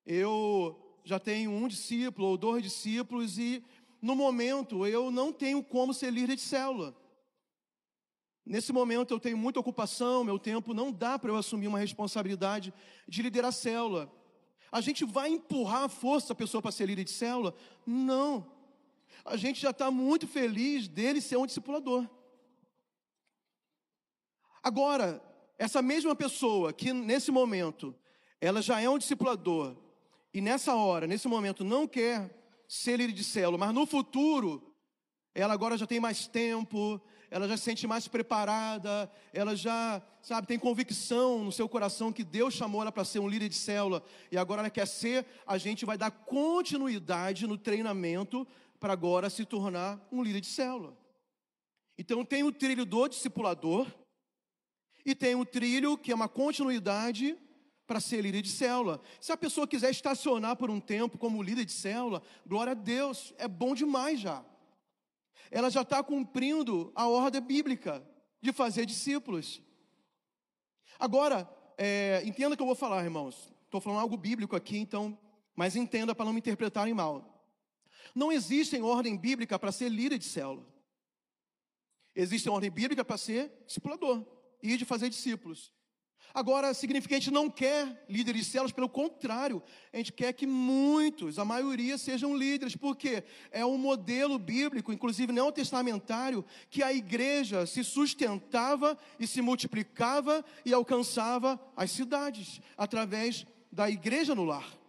eu 0.05 0.99
já 1.03 1.19
tenho 1.19 1.51
um 1.51 1.67
discípulo 1.67 2.29
ou 2.29 2.37
dois 2.37 2.63
discípulos 2.63 3.39
e 3.39 3.65
no 4.03 4.15
momento 4.15 4.87
eu 4.87 5.11
não 5.11 5.33
tenho 5.33 5.63
como 5.63 5.95
ser 5.95 6.13
líder 6.13 6.37
de 6.37 6.43
célula. 6.43 6.95
Nesse 8.51 8.73
momento 8.73 9.15
eu 9.15 9.21
tenho 9.21 9.39
muita 9.39 9.61
ocupação, 9.61 10.25
meu 10.25 10.37
tempo 10.37 10.75
não 10.75 10.91
dá 10.91 11.17
para 11.17 11.31
eu 11.31 11.37
assumir 11.37 11.69
uma 11.69 11.79
responsabilidade 11.79 12.75
de 13.07 13.23
liderar 13.23 13.51
a 13.51 13.53
célula. 13.53 14.13
A 14.73 14.81
gente 14.81 15.05
vai 15.05 15.29
empurrar 15.29 15.85
a 15.85 15.89
força 15.89 16.33
a 16.33 16.35
pessoa 16.37 16.61
para 16.61 16.73
ser 16.73 16.87
líder 16.87 17.05
de 17.05 17.13
célula? 17.13 17.55
Não. 17.87 18.45
A 19.25 19.37
gente 19.37 19.61
já 19.61 19.71
está 19.71 19.89
muito 19.89 20.27
feliz 20.27 20.89
dele 20.89 21.21
ser 21.21 21.37
um 21.37 21.47
discipulador. 21.47 22.09
Agora, 24.61 25.23
essa 25.57 25.81
mesma 25.81 26.17
pessoa 26.17 26.73
que 26.73 26.93
nesse 26.93 27.31
momento 27.31 27.95
ela 28.41 28.61
já 28.61 28.81
é 28.81 28.91
um 28.91 28.99
discipulador 28.99 29.77
e 30.35 30.41
nessa 30.41 30.75
hora, 30.75 31.07
nesse 31.07 31.29
momento, 31.29 31.63
não 31.63 31.87
quer 31.87 32.37
ser 32.67 32.97
líder 32.97 33.13
de 33.13 33.23
célula, 33.23 33.59
mas 33.59 33.73
no 33.73 33.87
futuro 33.87 34.75
ela 35.33 35.55
agora 35.55 35.79
já 35.79 35.87
tem 35.87 36.01
mais 36.01 36.27
tempo, 36.27 37.01
ela 37.31 37.47
já 37.47 37.57
se 37.57 37.63
sente 37.63 37.87
mais 37.87 38.09
preparada, 38.09 39.11
ela 39.33 39.55
já, 39.55 40.03
sabe, 40.21 40.49
tem 40.49 40.59
convicção 40.59 41.45
no 41.45 41.53
seu 41.53 41.69
coração 41.69 42.13
que 42.13 42.25
Deus 42.25 42.55
chamou 42.55 42.83
ela 42.83 42.91
para 42.91 43.05
ser 43.05 43.21
um 43.21 43.29
líder 43.29 43.49
de 43.49 43.55
célula 43.55 44.03
e 44.33 44.37
agora 44.37 44.63
ela 44.63 44.71
quer 44.71 44.87
ser, 44.87 45.25
a 45.47 45.57
gente 45.57 45.87
vai 45.87 45.97
dar 45.97 46.11
continuidade 46.11 47.47
no 47.47 47.57
treinamento 47.57 48.47
para 48.81 48.93
agora 48.93 49.31
se 49.31 49.45
tornar 49.45 50.05
um 50.11 50.23
líder 50.23 50.41
de 50.41 50.49
célula. 50.49 50.97
Então 51.97 52.25
tem 52.25 52.43
o 52.43 52.51
trilho 52.51 52.85
do 52.85 53.07
discipulador 53.07 53.87
e 55.07 55.15
tem 55.15 55.37
o 55.37 55.45
trilho 55.45 55.97
que 55.97 56.11
é 56.11 56.15
uma 56.15 56.29
continuidade 56.29 57.39
para 57.87 58.01
ser 58.01 58.23
líder 58.23 58.43
de 58.43 58.51
célula. 58.51 59.01
Se 59.21 59.31
a 59.31 59.37
pessoa 59.37 59.69
quiser 59.69 59.91
estacionar 59.91 60.57
por 60.57 60.69
um 60.69 60.81
tempo 60.81 61.17
como 61.17 61.43
líder 61.43 61.65
de 61.65 61.73
célula, 61.73 62.23
glória 62.47 62.73
a 62.73 62.75
Deus, 62.75 63.33
é 63.39 63.47
bom 63.47 63.75
demais 63.75 64.19
já 64.19 64.45
ela 65.51 65.71
já 65.71 65.83
está 65.83 66.03
cumprindo 66.03 66.93
a 66.95 67.09
ordem 67.09 67.41
bíblica 67.41 68.07
de 68.41 68.53
fazer 68.53 68.87
discípulos. 68.87 69.61
Agora, 70.99 71.49
é, 71.77 72.23
entenda 72.25 72.55
o 72.55 72.57
que 72.57 72.63
eu 72.63 72.67
vou 72.67 72.75
falar, 72.75 73.03
irmãos. 73.05 73.53
Estou 73.65 73.81
falando 73.81 74.01
algo 74.01 74.17
bíblico 74.17 74.55
aqui, 74.55 74.79
então, 74.79 75.19
mas 75.57 75.77
entenda 75.77 76.15
para 76.15 76.25
não 76.25 76.33
me 76.33 76.39
interpretarem 76.39 76.95
mal. 76.95 77.41
Não 78.15 78.33
existe 78.33 78.81
ordem 78.81 79.17
bíblica 79.17 79.59
para 79.59 79.73
ser 79.73 79.89
líder 79.89 80.19
de 80.19 80.25
célula. 80.25 80.67
Existe 82.15 82.49
ordem 82.49 82.71
bíblica 82.71 83.05
para 83.05 83.17
ser 83.17 83.53
discipulador 83.67 84.25
e 84.63 84.77
de 84.77 84.85
fazer 84.85 85.09
discípulos. 85.09 85.73
Agora, 86.33 86.73
significa 86.73 87.09
que 87.09 87.15
a 87.15 87.19
gente 87.19 87.31
não 87.31 87.51
quer 87.51 88.05
líderes 88.09 88.45
de 88.45 88.51
células, 88.53 88.73
pelo 88.73 88.89
contrário, 88.89 89.63
a 89.93 89.97
gente 89.97 90.13
quer 90.13 90.33
que 90.33 90.47
muitos, 90.47 91.39
a 91.39 91.45
maioria, 91.45 91.99
sejam 91.99 92.37
líderes, 92.37 92.77
porque 92.77 93.25
é 93.51 93.65
um 93.67 93.77
modelo 93.77 94.39
bíblico, 94.39 94.93
inclusive 94.93 95.33
neotestamentário, 95.33 96.45
que 96.69 96.83
a 96.83 96.93
igreja 96.93 97.67
se 97.67 97.83
sustentava 97.83 98.97
e 99.19 99.27
se 99.27 99.43
multiplicava 99.43 100.45
e 100.65 100.73
alcançava 100.73 101.61
as 101.77 101.91
cidades, 101.91 102.61
através 102.77 103.45
da 103.73 103.91
igreja 103.91 104.35
no 104.35 104.45
lar. 104.45 104.81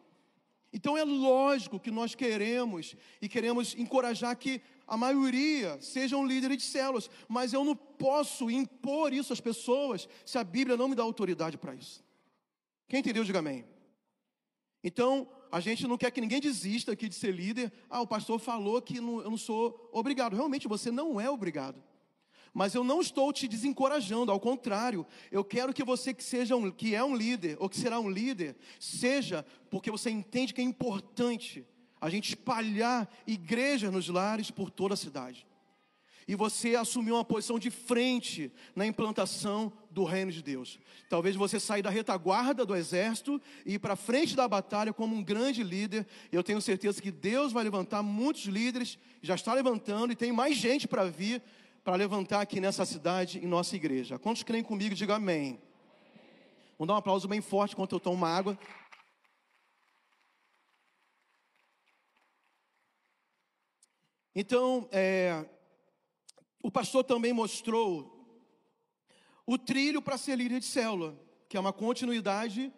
Então 0.74 0.98
é 0.98 1.04
lógico 1.04 1.80
que 1.80 1.92
nós 1.92 2.16
queremos 2.16 2.96
e 3.22 3.28
queremos 3.28 3.76
encorajar 3.76 4.38
que 4.38 4.62
a 4.92 4.98
maioria 4.98 5.80
sejam 5.80 6.28
líderes 6.28 6.58
de 6.58 6.64
células, 6.64 7.10
mas 7.30 7.54
eu 7.54 7.64
não 7.64 7.74
posso 7.74 8.52
impor 8.52 9.14
isso 9.14 9.32
às 9.32 9.40
pessoas 9.40 10.06
se 10.26 10.38
a 10.38 10.44
Bíblia 10.44 10.76
não 10.76 10.90
me 10.90 10.96
dá 10.96 11.02
autoridade 11.02 11.58
para 11.58 11.74
isso. 11.74 12.04
Quem 12.90 13.00
entendeu, 13.00 13.24
diga 13.24 13.40
amém. 13.40 13.64
Então, 14.84 15.30
a 15.50 15.62
gente 15.62 15.88
não 15.88 15.98
quer 15.98 16.12
que 16.12 16.20
ninguém 16.20 16.42
desista 16.42 16.92
aqui 16.92 17.08
de 17.08 17.16
ser 17.16 17.32
líder. 17.32 17.72
Ah, 17.90 18.02
o 18.02 18.08
pastor 18.08 18.38
falou 18.38 18.82
que 18.82 19.00
não, 19.00 19.22
eu 19.22 19.30
não 19.30 19.38
sou 19.38 19.90
obrigado. 19.94 20.36
Realmente, 20.36 20.68
você 20.68 20.92
não 20.92 21.22
é 21.22 21.30
obrigado. 21.30 21.82
Mas 22.54 22.76
eu 22.76 22.84
não 22.84 23.00
estou 23.00 23.32
te 23.32 23.48
desencorajando, 23.48 24.30
ao 24.30 24.42
contrário, 24.42 25.08
eu 25.32 25.42
quero 25.42 25.74
que 25.74 25.86
você 25.86 26.14
que 26.14 26.22
seja 26.22 26.58
um, 26.58 26.70
que 26.70 26.94
é 26.94 27.02
um 27.02 27.16
líder 27.16 27.56
ou 27.62 27.70
que 27.70 27.78
será 27.78 27.98
um 27.98 28.10
líder, 28.10 28.58
seja 28.78 29.46
porque 29.70 29.90
você 29.90 30.10
entende 30.10 30.54
que 30.54 30.60
é 30.60 30.66
importante 30.66 31.66
a 32.02 32.10
gente 32.10 32.30
espalhar 32.30 33.08
igrejas 33.28 33.94
nos 33.94 34.10
lares 34.10 34.50
por 34.50 34.72
toda 34.72 34.96
a 34.96 34.98
cidade. 34.98 35.46
E 36.28 36.36
você 36.36 36.76
assumir 36.76 37.12
uma 37.12 37.26
posição 37.26 37.60
de 37.60 37.70
frente 37.70 38.52
na 38.76 38.86
implantação 38.86 39.72
do 39.90 40.04
reino 40.04 40.32
de 40.32 40.42
Deus. 40.42 40.80
Talvez 41.10 41.36
você 41.36 41.60
saia 41.60 41.84
da 41.84 41.90
retaguarda 41.90 42.66
do 42.66 42.76
exército 42.76 43.42
e 43.66 43.74
ir 43.74 43.80
para 43.80 43.96
frente 43.96 44.36
da 44.36 44.48
batalha 44.48 44.94
como 44.94 45.16
um 45.16 45.24
grande 45.24 45.64
líder. 45.64 46.08
Eu 46.32 46.44
tenho 46.44 46.62
certeza 46.62 47.02
que 47.02 47.12
Deus 47.12 47.52
vai 47.52 47.64
levantar 47.64 48.02
muitos 48.02 48.46
líderes, 48.46 48.98
já 49.22 49.36
está 49.36 49.54
levantando 49.54 50.14
e 50.14 50.16
tem 50.16 50.32
mais 50.32 50.56
gente 50.58 50.88
para 50.88 51.06
vir 51.06 51.42
para 51.84 51.96
levantar 51.96 52.42
aqui 52.42 52.60
nessa 52.62 52.86
cidade, 52.86 53.40
em 53.40 53.48
nossa 53.48 53.76
igreja. 53.76 54.20
Quantos 54.20 54.44
creem 54.44 54.64
comigo? 54.64 54.94
Diga 54.94 55.16
amém. 55.16 55.60
Vamos 56.78 56.88
dar 56.88 56.94
um 56.94 56.98
aplauso 56.98 57.28
bem 57.28 57.42
forte 57.42 57.74
enquanto 57.74 57.94
eu 57.94 58.00
tomo 58.00 58.16
uma 58.16 58.30
água. 58.30 58.58
Então, 64.34 64.88
é, 64.92 65.46
o 66.64 66.72
pastor 66.72 67.04
também 67.04 67.34
mostrou 67.34 68.18
o 69.46 69.58
trilho 69.58 70.02
para 70.02 70.18
ser 70.18 70.38
líder 70.38 70.60
de 70.60 70.66
célula, 70.66 71.20
que 71.50 71.58
é 71.58 71.60
uma 71.60 71.74
continuidade 71.74 72.72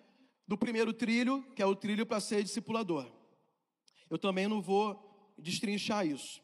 do 0.47 0.57
primeiro 0.57 0.91
trilho, 0.91 1.43
que 1.55 1.61
é 1.61 1.65
o 1.65 1.75
trilho 1.75 2.05
para 2.05 2.19
ser 2.19 2.43
discipulador. 2.43 3.05
Eu 4.09 4.17
também 4.17 4.47
não 4.47 4.61
vou 4.61 5.33
destrinchar 5.37 6.07
isso. 6.07 6.41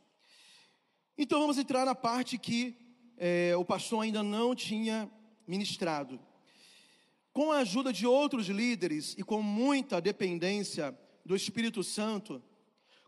Então 1.18 1.40
vamos 1.40 1.58
entrar 1.58 1.86
na 1.86 1.96
parte 1.96 2.38
que 2.38 2.78
é, 3.18 3.56
o 3.56 3.66
pastor 3.66 4.04
ainda 4.04 4.22
não 4.22 4.54
tinha 4.54 5.10
ministrado. 5.48 6.20
Com 7.34 7.52
a 7.52 7.60
ajuda 7.60 7.92
de 7.92 8.06
outros 8.06 8.48
líderes 8.48 9.16
e 9.18 9.24
com 9.24 9.42
muita 9.42 10.00
dependência 10.00 10.98
do 11.26 11.36
Espírito 11.36 11.84
Santo, 11.84 12.42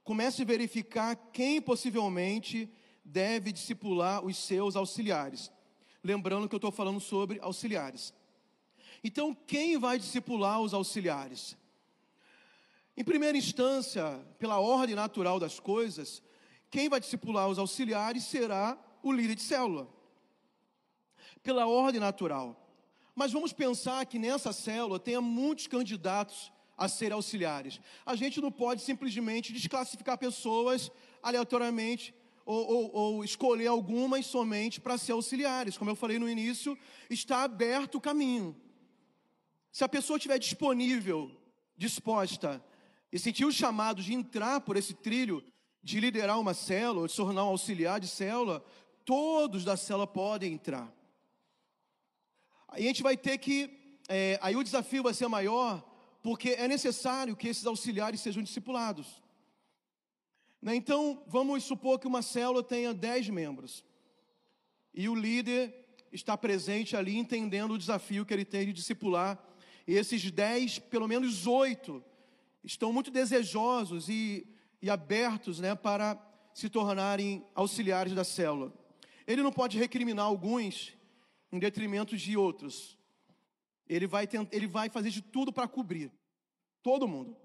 comece 0.03 0.41
a 0.41 0.45
verificar 0.45 1.15
quem 1.31 1.61
possivelmente 1.61 2.71
deve 3.03 3.51
discipular 3.51 4.23
os 4.23 4.37
seus 4.37 4.75
auxiliares. 4.75 5.51
Lembrando 6.03 6.47
que 6.47 6.55
eu 6.55 6.57
estou 6.57 6.71
falando 6.71 6.99
sobre 6.99 7.39
auxiliares. 7.41 8.13
Então, 9.03 9.33
quem 9.33 9.77
vai 9.77 9.97
discipular 9.97 10.61
os 10.61 10.73
auxiliares? 10.73 11.57
Em 12.95 13.03
primeira 13.03 13.37
instância, 13.37 14.19
pela 14.37 14.59
ordem 14.59 14.95
natural 14.95 15.39
das 15.39 15.59
coisas, 15.59 16.21
quem 16.69 16.89
vai 16.89 16.99
discipular 16.99 17.47
os 17.47 17.57
auxiliares 17.57 18.23
será 18.23 18.77
o 19.01 19.11
líder 19.11 19.35
de 19.35 19.41
célula. 19.41 19.87
Pela 21.41 21.65
ordem 21.67 21.99
natural. 21.99 22.57
Mas 23.15 23.31
vamos 23.31 23.53
pensar 23.53 24.05
que 24.05 24.19
nessa 24.19 24.53
célula 24.53 24.99
tenha 24.99 25.21
muitos 25.21 25.67
candidatos 25.67 26.51
a 26.77 26.87
ser 26.87 27.11
auxiliares. 27.11 27.79
A 28.05 28.15
gente 28.15 28.41
não 28.41 28.51
pode 28.51 28.81
simplesmente 28.81 29.53
desclassificar 29.53 30.17
pessoas 30.17 30.91
aleatoriamente 31.21 32.13
ou, 32.45 32.67
ou, 32.67 32.95
ou 32.95 33.23
escolher 33.23 33.67
algumas 33.67 34.25
somente 34.25 34.81
para 34.81 34.97
ser 34.97 35.11
auxiliares. 35.11 35.77
Como 35.77 35.91
eu 35.91 35.95
falei 35.95 36.17
no 36.17 36.29
início, 36.29 36.77
está 37.09 37.43
aberto 37.43 37.95
o 37.95 38.01
caminho. 38.01 38.55
Se 39.71 39.83
a 39.83 39.89
pessoa 39.89 40.17
estiver 40.17 40.37
disponível, 40.37 41.31
disposta 41.77 42.63
e 43.11 43.19
sentir 43.19 43.45
o 43.45 43.51
chamado 43.51 44.01
de 44.01 44.13
entrar 44.13 44.61
por 44.61 44.75
esse 44.75 44.93
trilho, 44.93 45.43
de 45.83 45.99
liderar 45.99 46.39
uma 46.39 46.53
célula, 46.53 47.07
de 47.07 47.13
se 47.13 47.17
tornar 47.17 47.45
um 47.45 47.49
auxiliar 47.49 47.99
de 47.99 48.07
célula, 48.07 48.63
todos 49.05 49.63
da 49.63 49.77
célula 49.77 50.07
podem 50.07 50.53
entrar. 50.53 50.93
Aí 52.67 52.83
a 52.83 52.87
gente 52.87 53.03
vai 53.03 53.17
ter 53.17 53.37
que, 53.37 53.97
é, 54.07 54.39
aí 54.41 54.55
o 54.55 54.63
desafio 54.63 55.03
vai 55.03 55.13
ser 55.13 55.27
maior, 55.27 55.83
porque 56.21 56.49
é 56.49 56.67
necessário 56.67 57.35
que 57.35 57.47
esses 57.47 57.65
auxiliares 57.65 58.21
sejam 58.21 58.43
discipulados. 58.43 59.21
Né? 60.61 60.75
Então, 60.75 61.23
vamos 61.27 61.63
supor 61.63 61.99
que 61.99 62.07
uma 62.07 62.21
célula 62.21 62.63
tenha 62.63 62.93
10 62.93 63.29
membros. 63.29 63.83
E 64.93 65.09
o 65.09 65.15
líder 65.15 65.73
está 66.11 66.37
presente 66.37 66.95
ali, 66.95 67.17
entendendo 67.17 67.73
o 67.73 67.77
desafio 67.77 68.25
que 68.25 68.33
ele 68.33 68.45
tem 68.45 68.67
de 68.67 68.73
discipular. 68.73 69.41
E 69.87 69.95
esses 69.95 70.29
10, 70.29 70.79
pelo 70.79 71.07
menos 71.07 71.47
8, 71.47 72.03
estão 72.63 72.93
muito 72.93 73.09
desejosos 73.09 74.09
e, 74.09 74.47
e 74.81 74.89
abertos 74.89 75.59
né, 75.59 75.73
para 75.73 76.19
se 76.53 76.69
tornarem 76.69 77.43
auxiliares 77.55 78.13
da 78.13 78.23
célula. 78.23 78.71
Ele 79.25 79.41
não 79.41 79.51
pode 79.51 79.77
recriminar 79.77 80.25
alguns 80.25 80.93
em 81.51 81.57
detrimento 81.57 82.15
de 82.15 82.37
outros. 82.37 82.97
Ele 83.93 84.07
vai, 84.07 84.25
tentar, 84.25 84.55
ele 84.55 84.67
vai 84.67 84.89
fazer 84.89 85.09
de 85.09 85.21
tudo 85.21 85.51
para 85.51 85.67
cobrir 85.67 86.09
todo 86.81 87.09
mundo. 87.09 87.35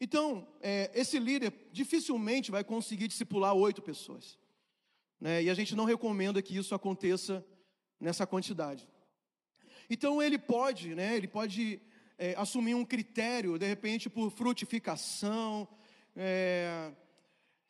Então, 0.00 0.46
é, 0.62 0.88
esse 0.94 1.18
líder 1.18 1.52
dificilmente 1.72 2.52
vai 2.52 2.62
conseguir 2.62 3.08
discipular 3.08 3.52
oito 3.54 3.82
pessoas. 3.82 4.38
Né? 5.20 5.42
E 5.42 5.50
a 5.50 5.54
gente 5.54 5.74
não 5.74 5.84
recomenda 5.84 6.40
que 6.40 6.56
isso 6.56 6.76
aconteça 6.76 7.44
nessa 7.98 8.24
quantidade. 8.24 8.88
Então, 9.90 10.22
ele 10.22 10.38
pode, 10.38 10.94
né, 10.94 11.16
ele 11.16 11.26
pode 11.26 11.82
é, 12.16 12.36
assumir 12.38 12.74
um 12.74 12.84
critério, 12.84 13.58
de 13.58 13.66
repente, 13.66 14.08
por 14.08 14.30
frutificação. 14.30 15.66
É, 16.14 16.92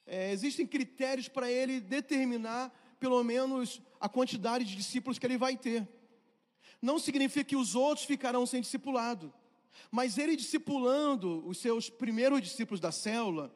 é 0.06 0.30
existem 0.30 0.66
critérios 0.66 1.26
para 1.26 1.50
ele 1.50 1.80
determinar, 1.80 2.70
pelo 3.00 3.24
menos, 3.24 3.80
a 3.98 4.10
quantidade 4.10 4.66
de 4.66 4.76
discípulos 4.76 5.18
que 5.18 5.26
ele 5.26 5.38
vai 5.38 5.56
ter. 5.56 5.88
Não 6.80 6.98
significa 6.98 7.44
que 7.44 7.56
os 7.56 7.74
outros 7.74 8.06
ficarão 8.06 8.46
sem 8.46 8.60
discipulado. 8.60 9.32
Mas 9.90 10.18
ele 10.18 10.36
discipulando 10.36 11.46
os 11.46 11.58
seus 11.58 11.90
primeiros 11.90 12.40
discípulos 12.40 12.80
da 12.80 12.92
célula, 12.92 13.54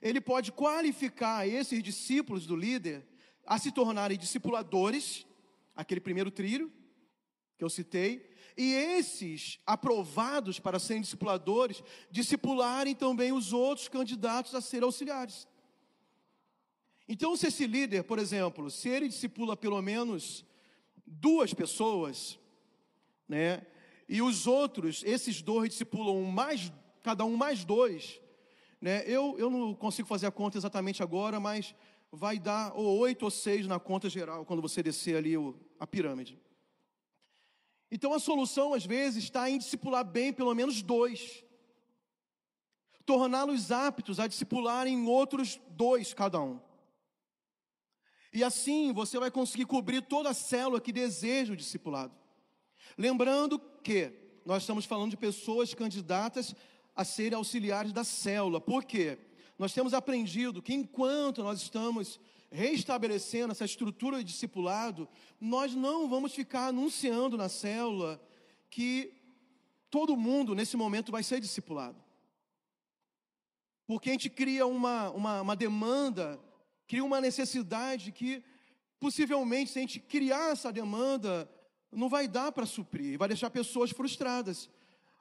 ele 0.00 0.20
pode 0.20 0.52
qualificar 0.52 1.46
esses 1.46 1.82
discípulos 1.82 2.46
do 2.46 2.56
líder 2.56 3.06
a 3.46 3.58
se 3.58 3.72
tornarem 3.72 4.18
discipuladores, 4.18 5.26
aquele 5.74 6.00
primeiro 6.00 6.30
trilho 6.30 6.72
que 7.56 7.64
eu 7.64 7.70
citei, 7.70 8.30
e 8.56 8.72
esses 8.72 9.58
aprovados 9.66 10.60
para 10.60 10.78
serem 10.78 11.02
discipuladores, 11.02 11.82
discipularem 12.10 12.94
também 12.94 13.32
os 13.32 13.52
outros 13.52 13.88
candidatos 13.88 14.54
a 14.54 14.60
serem 14.60 14.84
auxiliares. 14.84 15.46
Então, 17.08 17.36
se 17.36 17.46
esse 17.46 17.66
líder, 17.66 18.04
por 18.04 18.18
exemplo, 18.18 18.70
se 18.70 18.88
ele 18.88 19.08
discipula 19.08 19.56
pelo 19.56 19.80
menos 19.80 20.44
duas 21.06 21.54
pessoas, 21.54 22.38
né, 23.28 23.66
e 24.08 24.22
os 24.22 24.46
outros, 24.46 25.02
esses 25.04 25.42
dois 25.42 25.70
discipulam 25.70 26.22
mais, 26.24 26.72
cada 27.02 27.24
um 27.24 27.36
mais 27.36 27.64
dois, 27.64 28.20
né? 28.80 29.02
Eu, 29.06 29.36
eu 29.38 29.50
não 29.50 29.74
consigo 29.74 30.08
fazer 30.08 30.26
a 30.26 30.30
conta 30.30 30.56
exatamente 30.56 31.02
agora, 31.02 31.38
mas 31.38 31.74
vai 32.10 32.38
dar 32.38 32.72
ou 32.74 32.98
oito 32.98 33.24
ou 33.24 33.30
seis 33.30 33.66
na 33.66 33.78
conta 33.78 34.08
geral, 34.08 34.44
quando 34.44 34.62
você 34.62 34.82
descer 34.82 35.16
ali 35.16 35.34
a 35.78 35.86
pirâmide. 35.86 36.40
Então 37.90 38.12
a 38.12 38.18
solução, 38.18 38.72
às 38.72 38.84
vezes, 38.84 39.24
está 39.24 39.48
em 39.50 39.58
discipular 39.58 40.04
bem 40.04 40.32
pelo 40.32 40.54
menos 40.54 40.82
dois. 40.82 41.44
Torná-los 43.04 43.72
aptos 43.72 44.20
a 44.20 44.26
discipularem 44.26 45.06
outros 45.06 45.60
dois 45.70 46.12
cada 46.12 46.40
um. 46.40 46.60
E 48.32 48.44
assim 48.44 48.92
você 48.92 49.18
vai 49.18 49.30
conseguir 49.30 49.64
cobrir 49.64 50.02
toda 50.02 50.30
a 50.30 50.34
célula 50.34 50.80
que 50.80 50.92
deseja 50.92 51.54
o 51.54 51.56
discipulado. 51.56 52.14
Lembrando 52.96 53.58
que 53.82 54.12
nós 54.44 54.62
estamos 54.62 54.84
falando 54.84 55.10
de 55.10 55.16
pessoas 55.16 55.74
candidatas 55.74 56.54
a 56.96 57.04
serem 57.04 57.36
auxiliares 57.36 57.92
da 57.92 58.02
célula. 58.02 58.60
Por 58.60 58.84
quê? 58.84 59.18
Nós 59.58 59.72
temos 59.72 59.92
aprendido 59.92 60.62
que 60.62 60.72
enquanto 60.72 61.42
nós 61.42 61.60
estamos 61.60 62.18
restabelecendo 62.50 63.52
essa 63.52 63.64
estrutura 63.64 64.18
de 64.18 64.24
discipulado, 64.24 65.08
nós 65.40 65.74
não 65.74 66.08
vamos 66.08 66.34
ficar 66.34 66.68
anunciando 66.68 67.36
na 67.36 67.48
célula 67.48 68.20
que 68.70 69.12
todo 69.90 70.16
mundo 70.16 70.54
nesse 70.54 70.76
momento 70.76 71.12
vai 71.12 71.22
ser 71.22 71.40
discipulado. 71.40 72.02
Porque 73.86 74.10
a 74.10 74.12
gente 74.12 74.30
cria 74.30 74.66
uma, 74.66 75.10
uma, 75.10 75.40
uma 75.42 75.56
demanda, 75.56 76.38
cria 76.86 77.04
uma 77.04 77.20
necessidade 77.20 78.12
que 78.12 78.42
possivelmente, 79.00 79.70
se 79.70 79.78
a 79.78 79.82
gente 79.82 80.00
criar 80.00 80.52
essa 80.52 80.72
demanda, 80.72 81.48
não 81.92 82.08
vai 82.08 82.28
dar 82.28 82.52
para 82.52 82.66
suprir, 82.66 83.18
vai 83.18 83.28
deixar 83.28 83.50
pessoas 83.50 83.90
frustradas. 83.90 84.68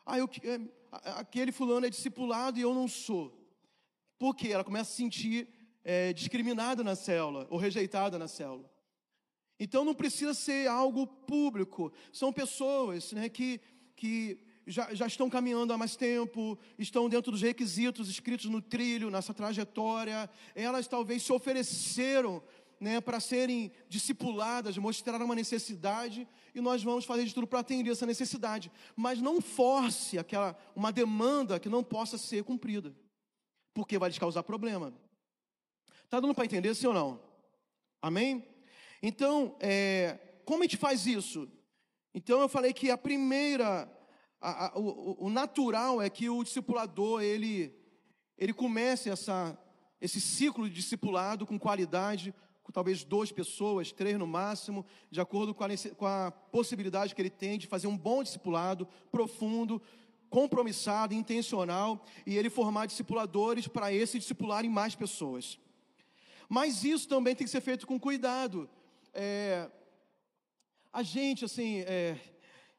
Ah, 0.05 0.17
eu, 0.17 0.29
é, 0.43 0.59
aquele 1.19 1.51
fulano 1.51 1.85
é 1.85 1.89
discipulado 1.89 2.57
e 2.59 2.61
eu 2.61 2.73
não 2.73 2.87
sou. 2.87 3.33
Por 4.17 4.35
quê? 4.35 4.49
Ela 4.49 4.63
começa 4.63 4.89
a 4.89 4.93
se 4.93 4.97
sentir 4.97 5.47
é, 5.83 6.11
discriminada 6.13 6.83
na 6.83 6.95
célula 6.95 7.47
ou 7.49 7.57
rejeitada 7.57 8.17
na 8.17 8.27
célula. 8.27 8.69
Então 9.59 9.83
não 9.83 9.93
precisa 9.93 10.33
ser 10.33 10.67
algo 10.67 11.07
público. 11.07 11.91
São 12.11 12.31
pessoas 12.31 13.11
né, 13.11 13.29
que, 13.29 13.59
que 13.95 14.39
já, 14.67 14.93
já 14.93 15.07
estão 15.07 15.29
caminhando 15.29 15.73
há 15.73 15.77
mais 15.77 15.95
tempo, 15.95 16.59
estão 16.77 17.07
dentro 17.07 17.31
dos 17.31 17.41
requisitos 17.41 18.09
escritos 18.09 18.47
no 18.47 18.61
trilho, 18.61 19.09
nessa 19.09 19.33
trajetória. 19.33 20.29
Elas 20.53 20.87
talvez 20.87 21.23
se 21.23 21.31
ofereceram 21.31 22.43
né, 22.79 23.01
para 23.01 23.19
serem 23.19 23.71
discipuladas, 23.89 24.77
mostrar 24.77 25.21
uma 25.21 25.35
necessidade, 25.35 26.27
e 26.53 26.61
nós 26.61 26.83
vamos 26.83 27.05
fazer 27.05 27.25
de 27.25 27.33
tudo 27.33 27.47
para 27.47 27.59
atender 27.59 27.91
essa 27.91 28.05
necessidade. 28.05 28.71
Mas 28.95 29.21
não 29.21 29.41
force 29.41 30.17
aquela, 30.17 30.57
uma 30.75 30.91
demanda 30.91 31.59
que 31.59 31.69
não 31.69 31.83
possa 31.83 32.17
ser 32.17 32.43
cumprida, 32.43 32.95
porque 33.73 33.97
vai 33.97 34.09
lhes 34.09 34.19
causar 34.19 34.43
problema. 34.43 34.93
Está 36.03 36.19
dando 36.19 36.33
para 36.33 36.45
entender, 36.45 36.73
sim 36.75 36.87
ou 36.87 36.93
não? 36.93 37.19
Amém? 38.01 38.47
Então, 39.01 39.55
é, 39.59 40.19
como 40.45 40.63
a 40.63 40.65
gente 40.65 40.77
faz 40.77 41.05
isso? 41.05 41.51
Então, 42.13 42.41
eu 42.41 42.49
falei 42.49 42.73
que 42.73 42.89
a 42.89 42.97
primeira, 42.97 43.91
a, 44.39 44.67
a, 44.67 44.79
o, 44.79 45.25
o, 45.25 45.29
natural 45.29 46.01
é 46.01 46.09
que 46.09 46.29
o 46.29 46.43
discipulador, 46.43 47.21
ele, 47.21 47.75
ele 48.37 48.53
comece 48.53 49.09
essa, 49.09 49.57
esse 49.99 50.21
ciclo 50.21 50.69
de 50.69 50.75
discipulado 50.75 51.45
com 51.45 51.59
qualidade, 51.59 52.33
talvez 52.73 53.03
duas 53.03 53.31
pessoas, 53.31 53.91
três 53.91 54.17
no 54.17 54.27
máximo, 54.27 54.85
de 55.09 55.21
acordo 55.21 55.53
com 55.53 55.63
a, 55.63 55.67
com 55.95 56.05
a 56.05 56.31
possibilidade 56.31 57.15
que 57.15 57.21
ele 57.21 57.29
tem 57.29 57.57
de 57.57 57.67
fazer 57.67 57.87
um 57.87 57.97
bom 57.97 58.23
discipulado, 58.23 58.87
profundo, 59.11 59.81
compromissado, 60.29 61.13
intencional, 61.13 62.05
e 62.25 62.37
ele 62.37 62.49
formar 62.49 62.85
discipuladores 62.85 63.67
para 63.67 63.93
esse 63.93 64.19
discipularem 64.19 64.69
mais 64.69 64.95
pessoas. 64.95 65.59
Mas 66.49 66.83
isso 66.83 67.07
também 67.07 67.35
tem 67.35 67.45
que 67.45 67.51
ser 67.51 67.61
feito 67.61 67.87
com 67.87 67.99
cuidado. 67.99 68.69
É, 69.13 69.69
a 70.91 71.03
gente, 71.03 71.45
assim, 71.45 71.79
é, 71.81 72.17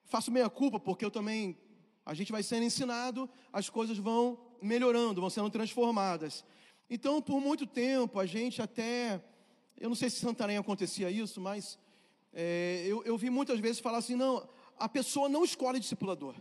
faço 0.05 0.31
meia 0.31 0.49
culpa, 0.49 0.81
porque 0.81 1.05
eu 1.05 1.11
também, 1.11 1.57
a 2.05 2.15
gente 2.15 2.33
vai 2.33 2.43
sendo 2.43 2.65
ensinado, 2.65 3.29
as 3.53 3.69
coisas 3.69 3.99
vão 3.99 4.39
melhorando, 4.61 5.21
vão 5.21 5.31
sendo 5.31 5.51
transformadas. 5.51 6.45
Então, 6.91 7.21
por 7.21 7.41
muito 7.41 7.67
tempo, 7.67 8.19
a 8.19 8.27
gente 8.27 8.63
até 8.63 9.23
eu 9.81 9.89
não 9.89 9.97
sei 9.97 10.11
se 10.11 10.17
Santarém 10.17 10.57
acontecia 10.57 11.11
isso, 11.11 11.41
mas 11.41 11.79
é, 12.33 12.85
eu, 12.87 13.03
eu 13.05 13.17
vi 13.17 13.31
muitas 13.31 13.61
vezes 13.61 13.81
falar 13.81 13.99
assim: 13.99 14.17
não, 14.17 14.49
a 14.77 14.89
pessoa 14.89 15.29
não 15.29 15.45
escolhe 15.45 15.81
discipulador, 15.81 16.35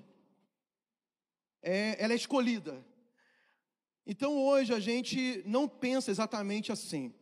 é, 1.61 1.95
ela 2.03 2.13
é 2.13 2.15
escolhida. 2.15 2.85
Então 4.05 4.37
hoje 4.37 4.73
a 4.73 4.79
gente 4.79 5.43
não 5.45 5.67
pensa 5.67 6.09
exatamente 6.09 6.71
assim. 6.71 7.13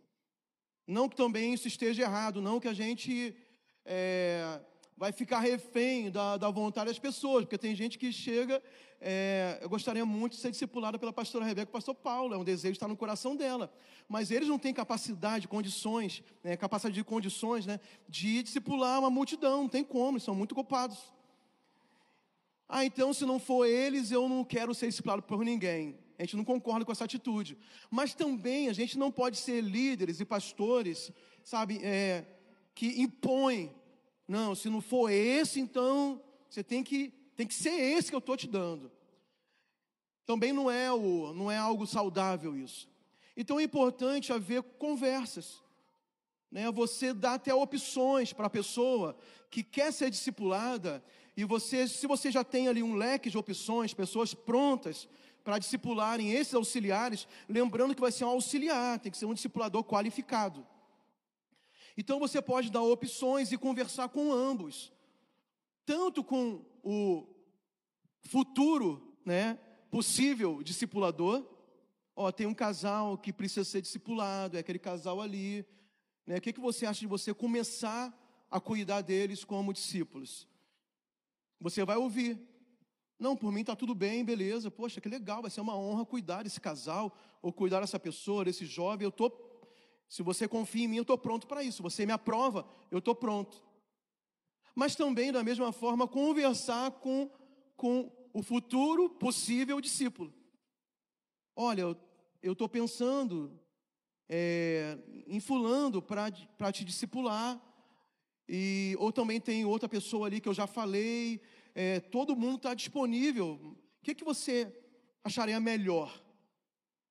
Não 0.88 1.10
que 1.10 1.16
também 1.16 1.54
isso 1.54 1.68
esteja 1.68 2.04
errado, 2.04 2.42
não 2.42 2.60
que 2.60 2.68
a 2.68 2.74
gente 2.74 3.36
é, 3.84 4.62
vai 4.98 5.12
ficar 5.12 5.40
refém 5.40 6.10
da, 6.10 6.38
da 6.38 6.50
vontade 6.50 6.88
das 6.88 7.00
pessoas, 7.00 7.44
porque 7.44 7.58
tem 7.58 7.76
gente 7.76 7.98
que 7.98 8.14
chega, 8.14 8.64
é, 9.02 9.60
eu 9.62 9.68
gostaria 9.68 10.06
muito 10.06 10.34
de 10.34 10.40
ser 10.40 10.52
discipulada 10.52 10.98
pela 10.98 11.12
pastora 11.12 11.44
Rebeca 11.44 11.70
e 11.70 11.74
pastor 11.74 11.96
Paulo, 11.96 12.34
é 12.34 12.38
um 12.38 12.44
desejo 12.44 12.72
que 12.72 12.78
está 12.78 12.88
no 12.88 12.96
coração 12.96 13.36
dela, 13.36 13.72
mas 14.08 14.32
eles 14.32 14.48
não 14.48 14.58
têm 14.58 14.74
capacidade, 14.74 15.48
condições, 15.48 16.24
né, 16.42 16.56
capacidade 16.56 16.96
de 16.96 17.04
condições, 17.04 17.66
né, 17.66 17.80
de 18.08 18.42
discipular 18.42 19.00
uma 19.00 19.10
multidão, 19.10 19.64
não 19.64 19.70
tem 19.70 19.84
como, 19.84 20.20
são 20.20 20.34
muito 20.34 20.54
ocupados. 20.54 20.98
Ah, 22.68 22.86
então 22.86 23.14
se 23.14 23.26
não 23.26 23.38
for 23.38 23.66
eles, 23.66 24.12
eu 24.12 24.28
não 24.30 24.44
quero 24.44 24.74
ser 24.74 24.88
discipulado 24.88 25.22
por 25.22 25.44
ninguém. 25.44 26.00
A 26.18 26.24
gente 26.24 26.38
não 26.38 26.46
concorda 26.46 26.86
com 26.86 26.92
essa 26.92 27.04
atitude. 27.04 27.58
Mas 27.92 28.14
também 28.14 28.70
a 28.70 28.74
gente 28.74 28.98
não 28.98 29.12
pode 29.12 29.38
ser 29.38 29.62
líderes 29.62 30.20
e 30.20 30.26
pastores, 30.26 31.12
sabe, 31.44 31.80
é, 31.84 32.26
que 32.74 33.02
impõem 33.02 33.72
não, 34.28 34.56
se 34.56 34.70
não 34.70 34.82
for 34.82 35.10
esse, 35.10 35.60
então 35.60 36.22
você 36.50 36.64
tem 36.64 36.84
que 36.84 37.14
Tem 37.36 37.46
que 37.46 37.54
ser 37.54 37.76
esse 37.98 38.10
que 38.10 38.16
eu 38.16 38.20
estou 38.20 38.38
te 38.38 38.48
dando. 38.48 38.90
Também 40.26 40.54
não 40.54 40.72
é, 40.72 40.90
o, 40.90 41.34
não 41.34 41.52
é 41.52 41.58
algo 41.58 41.86
saudável 41.86 42.56
isso. 42.56 42.88
Então 43.36 43.60
é 43.60 43.64
importante 43.64 44.32
haver 44.32 44.64
conversas. 44.80 45.62
Né? 46.50 46.72
Você 46.72 47.14
dá 47.14 47.34
até 47.34 47.54
opções 47.54 48.32
para 48.32 48.48
a 48.48 48.50
pessoa 48.50 49.18
que 49.52 49.64
quer 49.64 49.92
ser 49.92 50.10
discipulada, 50.10 51.04
e 51.36 51.44
você, 51.44 51.88
se 51.88 52.08
você 52.08 52.32
já 52.32 52.44
tem 52.44 52.70
ali 52.70 52.82
um 52.82 52.96
leque 52.96 53.30
de 53.30 53.38
opções, 53.38 53.94
pessoas 53.94 54.34
prontas 54.34 55.08
para 55.44 55.60
discipularem 55.60 56.32
esses 56.32 56.54
auxiliares, 56.54 57.28
lembrando 57.50 57.94
que 57.94 58.02
vai 58.02 58.12
ser 58.12 58.24
um 58.24 58.30
auxiliar, 58.30 59.00
tem 59.00 59.12
que 59.12 59.18
ser 59.18 59.26
um 59.26 59.34
discipulador 59.34 59.84
qualificado. 59.84 60.66
Então 61.98 62.20
você 62.20 62.42
pode 62.42 62.70
dar 62.70 62.82
opções 62.82 63.52
e 63.52 63.58
conversar 63.58 64.10
com 64.10 64.32
ambos, 64.32 64.92
tanto 65.86 66.24
com 66.24 66.66
o 66.84 67.28
futuro, 68.24 69.18
né, 69.24 69.60
possível 69.90 70.62
discipulador. 70.62 71.46
Ó, 72.16 72.32
tem 72.32 72.48
um 72.48 72.54
casal 72.54 73.18
que 73.18 73.32
precisa 73.32 73.64
ser 73.64 73.82
discipulado, 73.82 74.58
é 74.58 74.60
aquele 74.60 74.80
casal 74.80 75.22
ali. 75.22 75.66
Né? 76.26 76.38
O 76.38 76.42
que, 76.42 76.54
que 76.54 76.60
você 76.60 76.86
acha 76.86 77.02
de 77.02 77.08
você 77.08 77.34
começar 77.34 78.14
a 78.50 78.60
cuidar 78.60 79.02
deles 79.02 79.44
como 79.44 79.74
discípulos? 79.74 80.48
Você 81.60 81.84
vai 81.84 81.98
ouvir. 81.98 82.40
Não, 83.18 83.36
por 83.36 83.52
mim 83.52 83.62
está 83.62 83.76
tudo 83.76 83.96
bem, 83.96 84.26
beleza. 84.26 84.70
Poxa, 84.70 85.00
que 85.00 85.08
legal, 85.08 85.42
vai 85.42 85.52
ser 85.52 85.62
uma 85.62 85.78
honra 85.78 86.06
cuidar 86.06 86.44
desse 86.44 86.60
casal, 86.60 87.18
ou 87.42 87.54
cuidar 87.54 87.80
dessa 87.80 88.00
pessoa, 88.00 88.44
desse 88.44 88.66
jovem. 88.66 89.06
Eu 89.06 89.12
tô, 89.12 89.30
se 90.08 90.24
você 90.24 90.48
confia 90.48 90.86
em 90.86 90.88
mim, 90.88 90.98
eu 90.98 91.02
estou 91.02 91.18
pronto 91.18 91.48
para 91.48 91.64
isso. 91.64 91.84
Você 91.84 92.06
me 92.06 92.12
aprova, 92.12 92.68
eu 92.92 93.00
estou 93.00 93.16
pronto. 93.16 93.64
Mas 94.74 94.96
também, 94.96 95.32
da 95.32 95.44
mesma 95.44 95.72
forma, 95.72 96.08
conversar 96.08 96.92
com, 96.92 97.30
com 97.76 98.12
o 98.34 98.44
futuro 98.44 99.10
possível 99.10 99.80
discípulo. 99.80 100.34
Olha, 101.56 101.98
eu 102.44 102.52
estou 102.52 102.68
pensando 102.68 103.58
é, 104.28 104.98
em 105.28 105.40
fulano 105.40 106.02
para 106.02 106.72
te 106.72 106.84
discipular, 106.84 107.62
e, 108.48 108.96
ou 109.00 109.12
também 109.12 109.40
tem 109.40 109.66
outra 109.66 109.90
pessoa 109.90 110.28
ali 110.28 110.40
que 110.40 110.50
eu 110.50 110.54
já 110.54 110.68
falei, 110.68 111.42
é, 111.74 112.00
todo 112.00 112.36
mundo 112.36 112.58
está 112.58 112.74
disponível. 112.74 113.54
O 113.54 113.78
que, 114.04 114.14
que 114.14 114.24
você 114.24 114.72
acharia 115.24 115.60
melhor? 115.60 116.22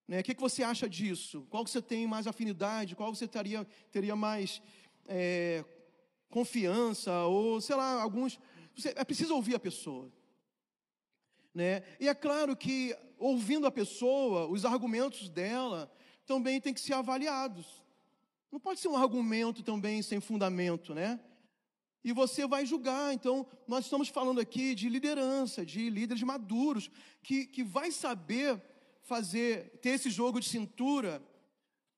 Né? 0.07 0.21
O 0.21 0.23
que, 0.23 0.35
que 0.35 0.41
você 0.41 0.63
acha 0.63 0.89
disso? 0.89 1.47
Qual 1.51 1.65
que 1.65 1.71
você 1.71 1.81
tem 1.81 2.07
mais 2.07 2.27
afinidade? 2.27 2.95
Qual 2.95 3.15
você 3.15 3.27
teria, 3.27 3.67
teria 3.91 4.15
mais 4.15 4.61
é, 5.07 5.65
confiança? 6.29 7.25
Ou, 7.25 7.61
sei 7.61 7.77
lá, 7.77 8.03
alguns. 8.03 8.39
Você, 8.77 8.93
é 8.97 9.05
preciso 9.05 9.35
ouvir 9.35 9.55
a 9.55 9.61
pessoa. 9.61 10.13
Né? 11.55 11.83
E 12.01 12.09
é 12.09 12.15
claro 12.15 12.57
que, 12.57 12.97
ouvindo 13.19 13.67
a 13.67 13.71
pessoa, 13.71 14.47
os 14.47 14.65
argumentos 14.65 15.29
dela 15.29 15.91
também 16.27 16.61
têm 16.61 16.75
que 16.75 16.81
ser 16.81 16.95
avaliados. 16.95 17.83
Não 18.51 18.61
pode 18.61 18.81
ser 18.81 18.89
um 18.89 18.97
argumento 18.97 19.63
também 19.63 20.03
sem 20.03 20.21
fundamento, 20.21 20.95
né? 20.95 21.21
E 22.05 22.13
você 22.13 22.47
vai 22.47 22.67
julgar. 22.67 23.15
Então, 23.15 23.47
nós 23.67 23.85
estamos 23.85 24.09
falando 24.09 24.41
aqui 24.41 24.75
de 24.75 24.89
liderança, 24.89 25.65
de 25.65 25.89
líderes 25.89 26.23
maduros, 26.23 26.91
que, 27.23 27.47
que 27.47 27.65
vai 27.65 27.91
saber 27.91 28.61
fazer, 29.05 29.79
ter 29.81 29.91
esse 29.91 30.11
jogo 30.11 30.41
de 30.41 30.49
cintura. 30.49 31.23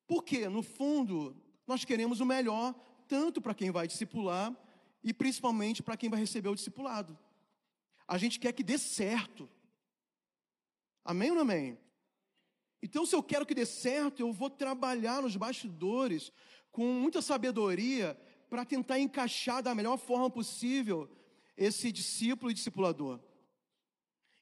Porque, 0.06 0.48
no 0.48 0.62
fundo, 0.62 1.36
nós 1.66 1.84
queremos 1.84 2.20
o 2.20 2.26
melhor, 2.26 2.74
tanto 3.08 3.40
para 3.40 3.54
quem 3.54 3.70
vai 3.70 3.86
discipular 3.86 4.54
e 5.02 5.12
principalmente 5.12 5.82
para 5.82 5.96
quem 5.96 6.10
vai 6.10 6.20
receber 6.20 6.48
o 6.48 6.54
discipulado. 6.54 7.18
A 8.06 8.18
gente 8.18 8.38
quer 8.38 8.52
que 8.52 8.62
dê 8.62 8.78
certo. 8.78 9.48
Amém 11.04 11.30
ou 11.30 11.36
não 11.36 11.42
amém? 11.42 11.78
Então, 12.82 13.06
se 13.06 13.14
eu 13.16 13.22
quero 13.22 13.46
que 13.46 13.54
dê 13.54 13.64
certo, 13.64 14.20
eu 14.20 14.32
vou 14.32 14.50
trabalhar 14.50 15.22
nos 15.22 15.36
bastidores 15.36 16.32
com 16.70 16.84
muita 16.92 17.22
sabedoria 17.22 18.18
para 18.48 18.64
tentar 18.64 18.98
encaixar 18.98 19.62
da 19.62 19.74
melhor 19.74 19.96
forma 19.96 20.30
possível 20.30 21.10
esse 21.56 21.90
discípulo 21.90 22.50
e 22.50 22.54
discipulador. 22.54 23.18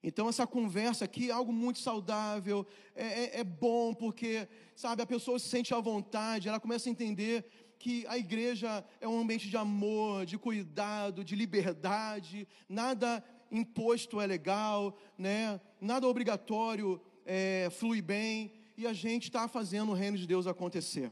Então, 0.07 0.29
essa 0.29 0.47
conversa 0.47 1.07
aqui 1.07 1.31
é 1.31 1.33
algo 1.33 1.51
muito 1.51 1.79
saudável, 1.79 2.67
é, 2.95 3.07
é, 3.07 3.41
é, 3.41 3.45
bom, 3.45 3.95
porque, 3.95 4.47
sabe, 4.77 5.01
a 5.01 5.07
pessoa 5.07 5.39
se 5.39 5.49
sente 5.49 5.73
à 5.73 5.81
vontade, 5.81 6.47
ela 6.47 6.61
começa 6.61 6.91
a 6.91 6.93
entender 6.93 7.47
que 7.79 8.07
a 8.07 8.19
igreja 8.19 8.85
é 9.01 9.09
um 9.09 9.19
ambiente 9.19 9.49
de 9.49 9.57
amor, 9.57 10.27
de 10.27 10.37
cuidado, 10.37 11.25
de 11.25 11.35
liberdade, 11.35 12.47
nada 12.69 13.25
imposto 13.51 14.21
é 14.21 14.27
legal, 14.27 14.95
né? 15.17 15.59
nada 15.81 16.07
obrigatório 16.07 17.01
é, 17.25 17.71
flui 17.71 18.03
bem, 18.03 18.53
e 18.77 18.87
a 18.87 18.93
gente 18.93 19.25
está 19.29 19.49
fazendo 19.49 19.93
o 19.93 19.95
reino 19.95 20.19
de 20.19 20.27
Deus 20.27 20.47
acontecer. 20.47 21.11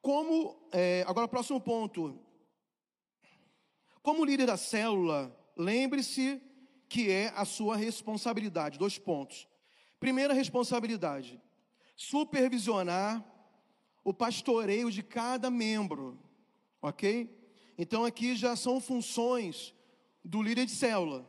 Como, 0.00 0.56
é, 0.72 1.04
agora, 1.06 1.28
próximo 1.28 1.60
ponto. 1.60 2.18
Como 4.02 4.24
líder 4.24 4.46
da 4.46 4.56
célula, 4.56 5.30
lembre-se 5.54 6.40
que 6.92 7.10
é 7.10 7.32
a 7.34 7.46
sua 7.46 7.74
responsabilidade. 7.74 8.78
Dois 8.78 8.98
pontos. 8.98 9.48
Primeira 9.98 10.34
responsabilidade: 10.34 11.40
supervisionar 11.96 13.24
o 14.04 14.12
pastoreio 14.12 14.90
de 14.90 15.02
cada 15.02 15.50
membro, 15.50 16.18
ok? 16.82 17.34
Então 17.78 18.04
aqui 18.04 18.36
já 18.36 18.54
são 18.56 18.78
funções 18.78 19.74
do 20.22 20.42
líder 20.42 20.66
de 20.66 20.72
célula. 20.72 21.26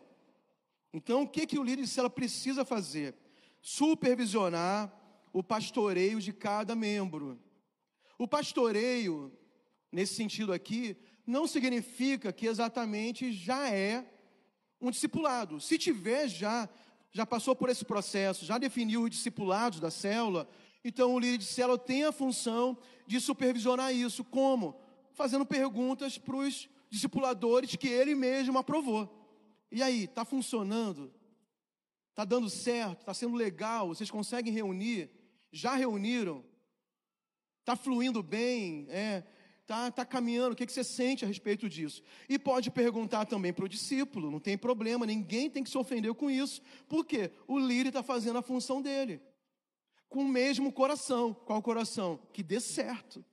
Então, 0.91 1.23
o 1.23 1.29
que, 1.29 1.47
que 1.47 1.57
o 1.57 1.63
líder 1.63 1.83
de 1.83 1.87
célula 1.87 2.09
precisa 2.09 2.65
fazer? 2.65 3.15
Supervisionar 3.61 4.91
o 5.31 5.41
pastoreio 5.41 6.19
de 6.19 6.33
cada 6.33 6.75
membro. 6.75 7.39
O 8.19 8.27
pastoreio, 8.27 9.31
nesse 9.89 10.13
sentido 10.15 10.51
aqui, 10.51 10.97
não 11.25 11.47
significa 11.47 12.33
que 12.33 12.47
exatamente 12.47 13.31
já 13.31 13.69
é 13.69 14.12
um 14.83 14.91
discipulado. 14.91 15.59
Se 15.61 15.77
tiver 15.77 16.27
já, 16.27 16.69
já 17.11 17.25
passou 17.25 17.55
por 17.55 17.69
esse 17.69 17.85
processo, 17.85 18.45
já 18.45 18.57
definiu 18.57 19.03
os 19.03 19.09
discipulados 19.09 19.79
da 19.79 19.89
célula, 19.89 20.47
então 20.83 21.13
o 21.13 21.19
líder 21.19 21.37
de 21.37 21.45
célula 21.45 21.77
tem 21.77 22.03
a 22.03 22.11
função 22.11 22.77
de 23.07 23.19
supervisionar 23.19 23.93
isso. 23.93 24.23
Como? 24.23 24.79
Fazendo 25.13 25.45
perguntas 25.45 26.17
para 26.17 26.35
os 26.35 26.67
discipuladores 26.89 27.75
que 27.75 27.87
ele 27.87 28.13
mesmo 28.13 28.57
aprovou. 28.57 29.09
E 29.71 29.81
aí, 29.81 30.03
está 30.03 30.25
funcionando? 30.25 31.11
Está 32.09 32.25
dando 32.25 32.49
certo? 32.49 32.99
Está 32.99 33.13
sendo 33.13 33.35
legal? 33.35 33.87
Vocês 33.87 34.11
conseguem 34.11 34.53
reunir? 34.53 35.09
Já 35.51 35.75
reuniram? 35.75 36.43
Está 37.61 37.75
fluindo 37.75 38.21
bem? 38.21 38.85
É, 38.89 39.23
está 39.63 39.89
tá 39.89 40.05
caminhando? 40.05 40.53
O 40.53 40.55
que, 40.55 40.65
que 40.65 40.71
você 40.71 40.83
sente 40.83 41.25
a 41.25 41.27
respeito 41.27 41.67
disso? 41.67 42.03
E 42.29 42.37
pode 42.37 42.69
perguntar 42.69 43.25
também 43.25 43.51
para 43.51 43.65
o 43.65 43.69
discípulo, 43.69 44.29
não 44.29 44.39
tem 44.39 44.57
problema, 44.57 45.05
ninguém 45.05 45.49
tem 45.49 45.63
que 45.63 45.69
se 45.69 45.77
ofender 45.77 46.13
com 46.13 46.29
isso. 46.29 46.61
Por 46.87 47.05
quê? 47.05 47.31
O 47.47 47.57
líder 47.57 47.89
está 47.89 48.03
fazendo 48.03 48.37
a 48.37 48.41
função 48.41 48.81
dele. 48.81 49.21
Com 50.07 50.21
o 50.21 50.27
mesmo 50.27 50.71
coração. 50.71 51.33
Qual 51.33 51.61
coração? 51.61 52.19
Que 52.31 52.43
dê 52.43 52.59
certo. 52.59 53.25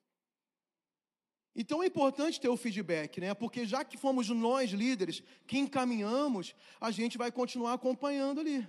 Então 1.54 1.82
é 1.82 1.86
importante 1.86 2.40
ter 2.40 2.48
o 2.48 2.56
feedback, 2.56 3.20
né? 3.20 3.34
Porque 3.34 3.66
já 3.66 3.84
que 3.84 3.98
fomos 3.98 4.28
nós 4.28 4.70
líderes 4.70 5.22
que 5.46 5.58
encaminhamos, 5.58 6.54
a 6.80 6.90
gente 6.90 7.18
vai 7.18 7.30
continuar 7.32 7.74
acompanhando 7.74 8.40
ali. 8.40 8.66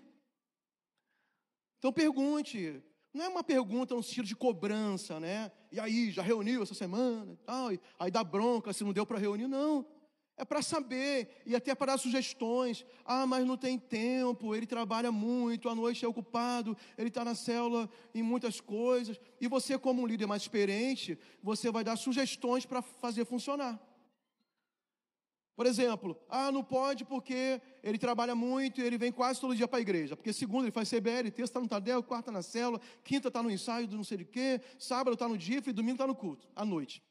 Então 1.77 1.93
pergunte, 1.93 2.83
não 3.13 3.25
é 3.25 3.29
uma 3.29 3.43
pergunta 3.43 3.95
um 3.95 3.99
estilo 3.99 4.25
de 4.25 4.35
cobrança, 4.35 5.19
né? 5.19 5.51
E 5.71 5.79
aí, 5.79 6.11
já 6.11 6.21
reuniu 6.21 6.61
essa 6.63 6.73
semana? 6.73 7.37
aí 7.97 8.11
dá 8.11 8.23
bronca 8.23 8.73
se 8.73 8.83
não 8.83 8.91
deu 8.91 9.05
para 9.05 9.17
reunir, 9.17 9.47
não. 9.47 9.85
É 10.35 10.43
para 10.43 10.61
saber 10.61 11.41
e 11.45 11.55
até 11.55 11.75
para 11.75 11.93
dar 11.93 11.97
sugestões. 11.97 12.85
Ah, 13.05 13.25
mas 13.27 13.45
não 13.45 13.55
tem 13.55 13.77
tempo, 13.77 14.55
ele 14.55 14.65
trabalha 14.65 15.11
muito, 15.11 15.69
à 15.69 15.75
noite 15.75 16.03
é 16.03 16.07
ocupado, 16.07 16.75
ele 16.97 17.09
está 17.09 17.23
na 17.23 17.35
célula 17.35 17.89
em 18.13 18.23
muitas 18.23 18.59
coisas. 18.59 19.19
E 19.39 19.47
você, 19.47 19.77
como 19.77 20.01
um 20.01 20.07
líder 20.07 20.25
mais 20.25 20.41
experiente, 20.41 21.17
você 21.43 21.69
vai 21.69 21.83
dar 21.83 21.95
sugestões 21.95 22.65
para 22.65 22.81
fazer 22.81 23.23
funcionar. 23.23 23.79
Por 25.55 25.65
exemplo, 25.65 26.17
ah, 26.29 26.51
não 26.51 26.63
pode 26.63 27.03
porque 27.05 27.61
ele 27.83 27.97
trabalha 27.97 28.33
muito 28.33 28.79
e 28.79 28.83
ele 28.83 28.97
vem 28.97 29.11
quase 29.11 29.39
todo 29.39 29.55
dia 29.55 29.67
para 29.67 29.79
a 29.79 29.81
igreja. 29.81 30.15
Porque 30.15 30.31
segunda 30.33 30.63
ele 30.63 30.71
faz 30.71 30.89
CBL, 30.89 31.29
terça 31.29 31.43
está 31.43 31.59
no 31.59 31.67
Tadel, 31.67 32.01
quarta 32.01 32.31
na 32.31 32.41
célula, 32.41 32.79
quinta 33.03 33.27
está 33.27 33.43
no 33.43 33.51
ensaio 33.51 33.87
do 33.87 33.95
não 33.95 34.03
sei 34.03 34.19
de 34.19 34.25
quê, 34.25 34.61
sábado 34.79 35.13
está 35.13 35.27
no 35.27 35.37
DIF 35.37 35.69
e 35.69 35.73
domingo 35.73 35.95
está 35.95 36.07
no 36.07 36.15
culto, 36.15 36.47
à 36.55 36.63
noite. 36.63 37.03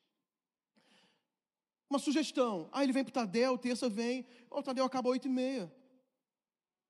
Uma 1.89 1.99
sugestão. 1.99 2.69
Ah, 2.73 2.83
ele 2.83 2.93
vem 2.93 3.05
para 3.05 3.11
o 3.11 3.15
Tadel, 3.15 3.59
terça 3.59 3.89
vem. 3.89 4.25
Oh, 4.49 4.61
o 4.61 4.63
Tadel 4.63 4.85
acaba 4.85 5.09
oito 5.11 5.27
e 5.27 5.31
meia. 5.31 5.73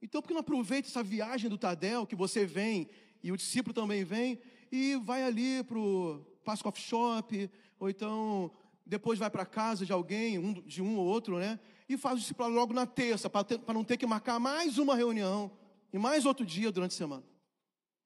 Então, 0.03 0.23
por 0.23 0.29
que 0.29 0.35
não 0.35 0.41
aproveita 0.41 0.89
essa 0.89 1.03
viagem 1.03 1.51
do 1.51 1.59
Tadel, 1.59 2.07
que 2.07 2.15
você 2.15 2.47
vem 2.47 2.89
e 3.23 3.31
o 3.31 3.37
discípulo 3.37 3.75
também 3.75 4.05
vem, 4.05 4.41
e 4.73 4.97
vai 4.97 5.23
ali 5.23 5.63
para 5.65 5.79
o 5.79 6.25
Páscoa 6.45 6.73
Shop, 6.75 7.51
ou 7.79 7.91
então 7.91 8.51
depois 8.91 9.19
vai 9.19 9.31
para 9.31 9.47
casa 9.47 9.87
de 9.87 9.93
alguém, 9.93 10.39
um, 10.39 10.53
de 10.53 10.83
um 10.83 10.99
ou 10.99 11.07
outro, 11.07 11.39
né? 11.39 11.59
e 11.93 11.97
faz 11.97 12.19
o 12.19 12.21
discipulado 12.21 12.55
logo 12.55 12.73
na 12.73 12.87
terça, 12.87 13.29
para 13.29 13.75
não 13.75 13.83
ter 13.83 13.97
que 13.97 14.07
marcar 14.07 14.39
mais 14.39 14.79
uma 14.79 14.95
reunião 14.95 15.51
e 15.93 15.99
mais 15.99 16.25
outro 16.25 16.47
dia 16.47 16.71
durante 16.71 16.93
a 16.93 16.97
semana. 16.97 17.25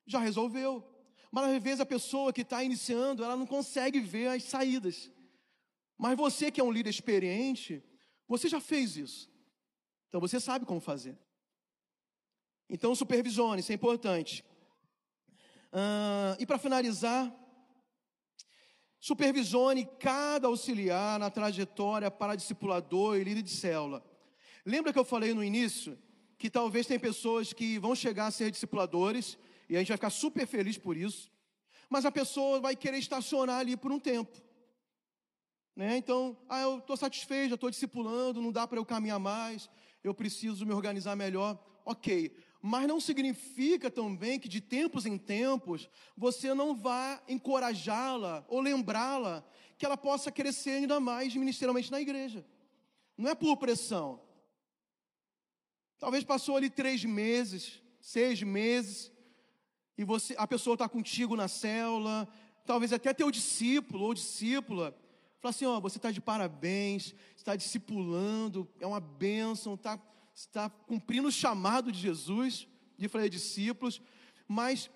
Já 0.07 0.21
resolveu. 0.21 0.83
Mas 1.31 1.51
às 1.51 1.63
vezes 1.63 1.81
a 1.81 1.87
pessoa 1.87 2.33
que 2.33 2.41
está 2.41 2.65
iniciando, 2.65 3.23
ela 3.23 3.37
não 3.37 3.47
consegue 3.47 4.01
ver 4.01 4.29
as 4.29 4.45
saídas. 4.45 5.11
Mas 5.99 6.17
você 6.17 6.51
que 6.51 6.63
é 6.63 6.65
um 6.65 6.73
líder 6.73 6.89
experiente, 6.89 7.85
você 8.27 8.49
já 8.49 8.59
fez 8.59 8.97
isso. 8.97 9.31
Então 10.09 10.19
você 10.19 10.41
sabe 10.41 10.65
como 10.65 10.81
fazer. 10.81 11.19
Então 12.71 12.95
supervisione, 12.95 13.61
isso 13.61 13.71
é 13.71 13.75
importante. 13.75 14.43
E 16.39 16.47
para 16.47 16.57
finalizar, 16.57 17.31
Supervisione 19.05 19.87
cada 20.01 20.49
auxiliar 20.49 21.19
na 21.19 21.29
trajetória 21.29 22.11
para 22.11 22.35
discipulador 22.35 23.19
e 23.19 23.25
líder 23.25 23.43
de 23.43 23.51
célula. 23.51 24.03
Lembra 24.65 24.95
que 24.95 24.99
eu 24.99 25.05
falei 25.05 25.35
no 25.35 25.45
início 25.45 25.99
que 26.39 26.49
talvez 26.49 26.87
tem 26.87 26.99
pessoas 26.99 27.53
que 27.53 27.79
vão 27.79 27.95
chegar 27.95 28.29
a 28.29 28.31
ser 28.31 28.51
discipuladores 28.51 29.37
e 29.69 29.77
a 29.77 29.79
gente 29.79 29.89
vai 29.89 29.99
ficar 29.99 30.09
super 30.09 30.47
feliz 30.47 30.79
por 30.79 30.97
isso, 30.97 31.31
mas 31.91 32.07
a 32.07 32.11
pessoa 32.11 32.61
vai 32.61 32.75
querer 32.75 32.97
estacionar 32.97 33.61
ali 33.61 33.77
por 33.77 33.93
um 33.93 34.01
tempo. 34.01 34.43
Né? 35.77 35.99
Então, 35.99 36.35
ah, 36.49 36.63
eu 36.63 36.79
estou 36.79 36.97
satisfeito, 36.97 37.51
já 37.51 37.57
estou 37.57 37.69
discipulando, 37.69 38.41
não 38.41 38.51
dá 38.51 38.67
para 38.67 38.79
eu 38.79 38.87
caminhar 38.87 39.19
mais, 39.19 39.69
eu 40.03 40.15
preciso 40.15 40.65
me 40.65 40.73
organizar 40.73 41.15
melhor. 41.15 41.63
Ok, 41.85 42.35
mas 42.67 42.89
não 42.89 42.99
significa 42.99 43.91
também 43.91 44.41
que 44.41 44.49
de 44.49 44.59
tempos 44.59 45.05
em 45.05 45.19
tempos 45.19 45.87
você 46.17 46.55
não 46.55 46.75
vá 46.75 47.23
encorajá-la 47.29 48.43
ou 48.49 48.59
lembrá-la 48.59 49.45
que 49.77 49.85
ela 49.85 49.99
possa 49.99 50.33
crescer 50.33 50.71
ainda 50.71 50.99
mais 50.99 51.37
ministerialmente 51.37 51.93
na 51.93 52.01
igreja. 52.01 52.43
Não 53.19 53.29
é 53.29 53.35
por 53.35 53.59
pressão. 53.59 54.19
Talvez 55.99 56.25
passou 56.25 56.57
ali 56.57 56.71
três 56.71 57.05
meses, 57.05 57.83
seis 58.01 58.43
meses, 58.43 59.13
e 59.99 60.03
você, 60.03 60.35
a 60.39 60.47
pessoa 60.47 60.73
está 60.73 60.89
contigo 60.89 61.37
na 61.37 61.49
célula, 61.49 62.27
talvez 62.65 62.95
até 62.95 63.13
teu 63.13 63.31
discípulo 63.31 64.05
ou 64.05 64.15
discípula, 64.15 64.97
fala 65.39 65.51
assim: 65.51 65.67
ó, 65.67 65.79
você 65.81 65.99
está 65.99 66.11
de 66.11 66.21
parabéns, 66.23 67.15
está 67.37 67.55
discipulando, 67.57 68.67
é 68.81 68.87
uma 68.87 69.01
bênção, 69.01 69.75
está 69.75 70.01
está 70.35 70.69
cumprindo 70.69 71.29
o 71.29 71.33
chamado 71.33 71.93
de 71.93 71.99
Jesus, 71.99 72.67
de 72.99 73.09
fazer 73.09 73.29
discípulos, 73.29 74.03
mas 74.49 74.91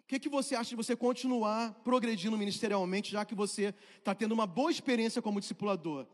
o 0.00 0.06
que, 0.06 0.18
que 0.18 0.28
você 0.28 0.54
acha 0.54 0.70
de 0.70 0.76
você 0.76 0.94
continuar 0.94 1.72
progredindo 1.84 2.36
ministerialmente, 2.36 3.12
já 3.12 3.24
que 3.24 3.34
você 3.34 3.74
está 3.98 4.14
tendo 4.14 4.32
uma 4.32 4.46
boa 4.46 4.70
experiência 4.70 5.22
como 5.22 5.40
discipulador? 5.40 6.06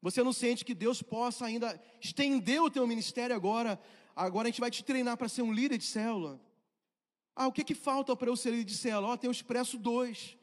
Você 0.00 0.22
não 0.22 0.32
sente 0.32 0.64
que 0.64 0.74
Deus 0.74 1.02
possa 1.02 1.44
ainda 1.44 1.78
estender 2.00 2.62
o 2.62 2.70
teu 2.70 2.86
ministério 2.86 3.36
agora? 3.36 3.78
Agora 4.16 4.48
a 4.48 4.50
gente 4.50 4.60
vai 4.60 4.70
te 4.70 4.82
treinar 4.82 5.16
para 5.16 5.28
ser 5.28 5.42
um 5.42 5.52
líder 5.52 5.76
de 5.76 5.84
célula. 5.84 6.40
Ah, 7.36 7.46
o 7.46 7.52
que, 7.52 7.62
que 7.62 7.74
falta 7.74 8.16
para 8.16 8.30
eu 8.30 8.36
ser 8.36 8.50
líder 8.50 8.64
de 8.64 8.76
célula? 8.76 9.12
oh, 9.12 9.18
tem 9.18 9.28
o 9.28 9.32
Expresso 9.32 9.76
2. 9.76 10.38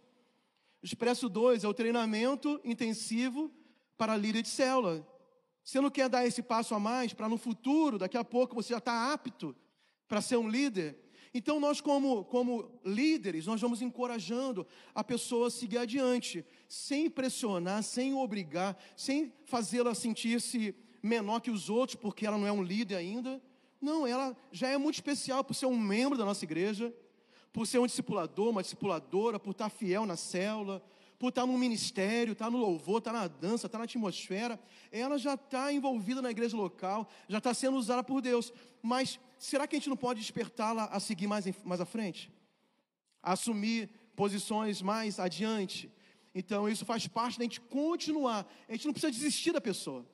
O 0.83 0.85
Expresso 0.85 1.27
2 1.27 1.63
é 1.63 1.67
o 1.67 1.73
treinamento 1.73 2.61
intensivo 2.63 3.51
para 3.97 4.15
líder 4.15 4.43
de 4.43 4.49
célula. 4.49 5.05
Você 5.67 5.81
não 5.81 5.89
quer 5.89 6.07
dar 6.07 6.25
esse 6.25 6.41
passo 6.41 6.73
a 6.73 6.79
mais 6.79 7.11
para 7.11 7.27
no 7.27 7.37
futuro, 7.37 7.97
daqui 7.97 8.15
a 8.15 8.23
pouco 8.23 8.55
você 8.55 8.69
já 8.69 8.77
está 8.77 9.11
apto 9.11 9.53
para 10.07 10.21
ser 10.21 10.37
um 10.37 10.47
líder? 10.47 10.97
Então, 11.33 11.59
nós, 11.59 11.81
como, 11.81 12.23
como 12.23 12.79
líderes, 12.85 13.45
nós 13.45 13.59
vamos 13.59 13.81
encorajando 13.81 14.65
a 14.95 15.03
pessoa 15.03 15.47
a 15.47 15.51
seguir 15.51 15.79
adiante, 15.79 16.45
sem 16.69 17.09
pressionar, 17.09 17.83
sem 17.83 18.13
obrigar, 18.13 18.81
sem 18.95 19.33
fazê-la 19.43 19.93
sentir-se 19.93 20.73
menor 21.03 21.41
que 21.41 21.51
os 21.51 21.69
outros, 21.69 21.97
porque 21.97 22.25
ela 22.25 22.37
não 22.37 22.47
é 22.47 22.51
um 22.51 22.63
líder 22.63 22.95
ainda. 22.95 23.41
Não, 23.81 24.07
ela 24.07 24.37
já 24.53 24.69
é 24.69 24.77
muito 24.77 24.95
especial 24.95 25.43
por 25.43 25.53
ser 25.53 25.65
um 25.65 25.77
membro 25.77 26.17
da 26.17 26.23
nossa 26.23 26.45
igreja, 26.45 26.95
por 27.51 27.67
ser 27.67 27.79
um 27.79 27.85
discipulador, 27.85 28.51
uma 28.51 28.61
discipuladora, 28.61 29.37
por 29.37 29.51
estar 29.51 29.67
fiel 29.67 30.05
na 30.05 30.15
célula, 30.15 30.81
por 31.19 31.29
estar 31.29 31.45
no 31.45 31.57
ministério, 31.57 32.33
estar 32.33 32.49
no 32.51 32.57
louvor, 32.57 32.99
estar 32.99 33.11
na 33.11 33.27
dança, 33.27 33.65
estar 33.65 33.77
na 33.79 33.85
atmosfera, 33.85 34.59
ela 34.91 35.17
já 35.17 35.33
está 35.33 35.73
envolvida 35.73 36.21
na 36.21 36.29
igreja 36.29 36.55
local, 36.55 37.09
já 37.27 37.39
está 37.39 37.53
sendo 37.53 37.77
usada 37.77 38.03
por 38.03 38.21
Deus. 38.21 38.53
Mas 38.81 39.19
será 39.39 39.67
que 39.67 39.75
a 39.75 39.79
gente 39.79 39.89
não 39.89 39.97
pode 39.97 40.19
despertá-la 40.19 40.85
a 40.85 40.99
seguir 40.99 41.25
mais, 41.25 41.45
mais 41.63 41.81
à 41.81 41.85
frente? 41.85 42.31
A 43.21 43.33
assumir 43.33 43.89
posições 44.15 44.81
mais 44.81 45.19
adiante? 45.19 45.91
Então, 46.35 46.69
isso 46.69 46.85
faz 46.85 47.07
parte 47.07 47.39
da 47.39 47.45
gente 47.45 47.59
continuar. 47.61 48.47
A 48.69 48.73
gente 48.73 48.85
não 48.85 48.93
precisa 48.93 49.11
desistir 49.11 49.51
da 49.51 49.59
pessoa. 49.59 50.05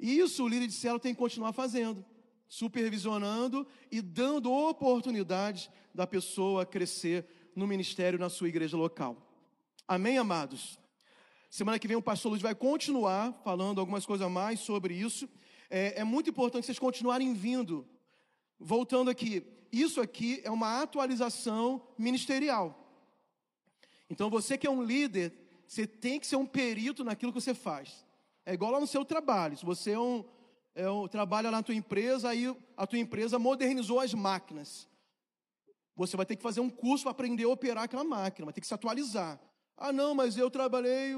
E 0.00 0.18
isso 0.18 0.42
o 0.42 0.48
líder 0.48 0.66
de 0.66 0.72
célula 0.72 0.98
tem 0.98 1.14
que 1.14 1.18
continuar 1.18 1.52
fazendo, 1.52 2.04
supervisionando 2.48 3.64
e 3.90 4.00
dando 4.00 4.52
oportunidades 4.52 5.70
da 5.94 6.08
pessoa 6.08 6.66
crescer 6.66 7.24
no 7.54 7.68
ministério 7.68 8.18
na 8.18 8.28
sua 8.28 8.48
igreja 8.48 8.76
local. 8.76 9.27
Amém, 9.90 10.18
amados? 10.18 10.78
Semana 11.48 11.78
que 11.78 11.88
vem 11.88 11.96
o 11.96 12.02
pastor 12.02 12.28
Luiz 12.28 12.42
vai 12.42 12.54
continuar 12.54 13.32
falando 13.42 13.80
algumas 13.80 14.04
coisas 14.04 14.26
a 14.26 14.28
mais 14.28 14.60
sobre 14.60 14.92
isso. 14.92 15.26
É, 15.70 16.00
é 16.00 16.04
muito 16.04 16.28
importante 16.28 16.66
vocês 16.66 16.78
continuarem 16.78 17.32
vindo. 17.32 17.88
Voltando 18.60 19.08
aqui, 19.08 19.42
isso 19.72 19.98
aqui 19.98 20.42
é 20.44 20.50
uma 20.50 20.82
atualização 20.82 21.88
ministerial. 21.96 22.86
Então 24.10 24.28
você 24.28 24.58
que 24.58 24.66
é 24.66 24.70
um 24.70 24.82
líder, 24.82 25.32
você 25.66 25.86
tem 25.86 26.20
que 26.20 26.26
ser 26.26 26.36
um 26.36 26.44
perito 26.44 27.02
naquilo 27.02 27.32
que 27.32 27.40
você 27.40 27.54
faz. 27.54 28.04
É 28.44 28.52
igual 28.52 28.70
lá 28.70 28.80
no 28.80 28.86
seu 28.86 29.06
trabalho. 29.06 29.56
Se 29.56 29.64
você 29.64 29.92
é 29.92 29.98
um, 29.98 30.22
é 30.74 30.90
um, 30.90 31.08
trabalha 31.08 31.50
na 31.50 31.62
tua 31.62 31.74
empresa, 31.74 32.28
aí 32.28 32.54
a 32.76 32.86
tua 32.86 32.98
empresa 32.98 33.38
modernizou 33.38 34.00
as 34.00 34.12
máquinas. 34.12 34.86
Você 35.96 36.14
vai 36.14 36.26
ter 36.26 36.36
que 36.36 36.42
fazer 36.42 36.60
um 36.60 36.68
curso 36.68 37.04
para 37.04 37.12
aprender 37.12 37.44
a 37.44 37.48
operar 37.48 37.84
aquela 37.84 38.04
máquina, 38.04 38.44
vai 38.44 38.52
ter 38.52 38.60
que 38.60 38.66
se 38.66 38.74
atualizar. 38.74 39.40
Ah, 39.78 39.92
não, 39.92 40.12
mas 40.12 40.36
eu 40.36 40.50
trabalhei 40.50 41.14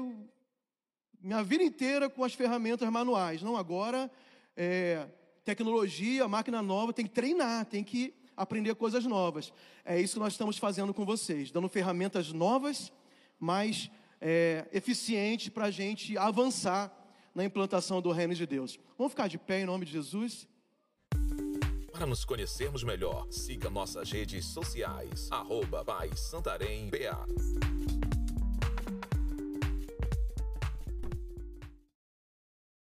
minha 1.19 1.43
vida 1.43 1.63
inteira 1.63 2.09
com 2.09 2.23
as 2.23 2.33
ferramentas 2.33 2.87
manuais. 2.89 3.41
Não, 3.41 3.57
agora 3.57 4.09
é, 4.55 5.07
tecnologia, 5.43 6.27
máquina 6.27 6.61
nova, 6.61 6.93
tem 6.93 7.05
que 7.05 7.11
treinar, 7.11 7.65
tem 7.65 7.83
que 7.83 8.13
aprender 8.37 8.75
coisas 8.75 9.03
novas. 9.03 9.51
É 9.83 9.99
isso 9.99 10.13
que 10.13 10.19
nós 10.19 10.33
estamos 10.33 10.59
fazendo 10.59 10.93
com 10.93 11.03
vocês, 11.03 11.51
dando 11.51 11.67
ferramentas 11.67 12.31
novas, 12.31 12.93
mais 13.39 13.89
é, 14.19 14.67
eficientes 14.71 15.49
para 15.49 15.65
a 15.65 15.71
gente 15.71 16.15
avançar 16.15 16.95
na 17.33 17.43
implantação 17.43 17.99
do 17.99 18.11
reino 18.11 18.35
de 18.35 18.45
Deus. 18.45 18.79
Vamos 18.95 19.13
ficar 19.13 19.27
de 19.27 19.39
pé 19.39 19.61
em 19.61 19.65
nome 19.65 19.85
de 19.85 19.91
Jesus? 19.91 20.47
Para 21.91 22.05
nos 22.05 22.23
conhecermos 22.23 22.83
melhor, 22.83 23.27
siga 23.31 23.69
nossas 23.69 24.11
redes 24.11 24.45
sociais, 24.45 25.27
arroba 25.31 25.83
Santarém 26.15 26.89
BA. 26.89 28.10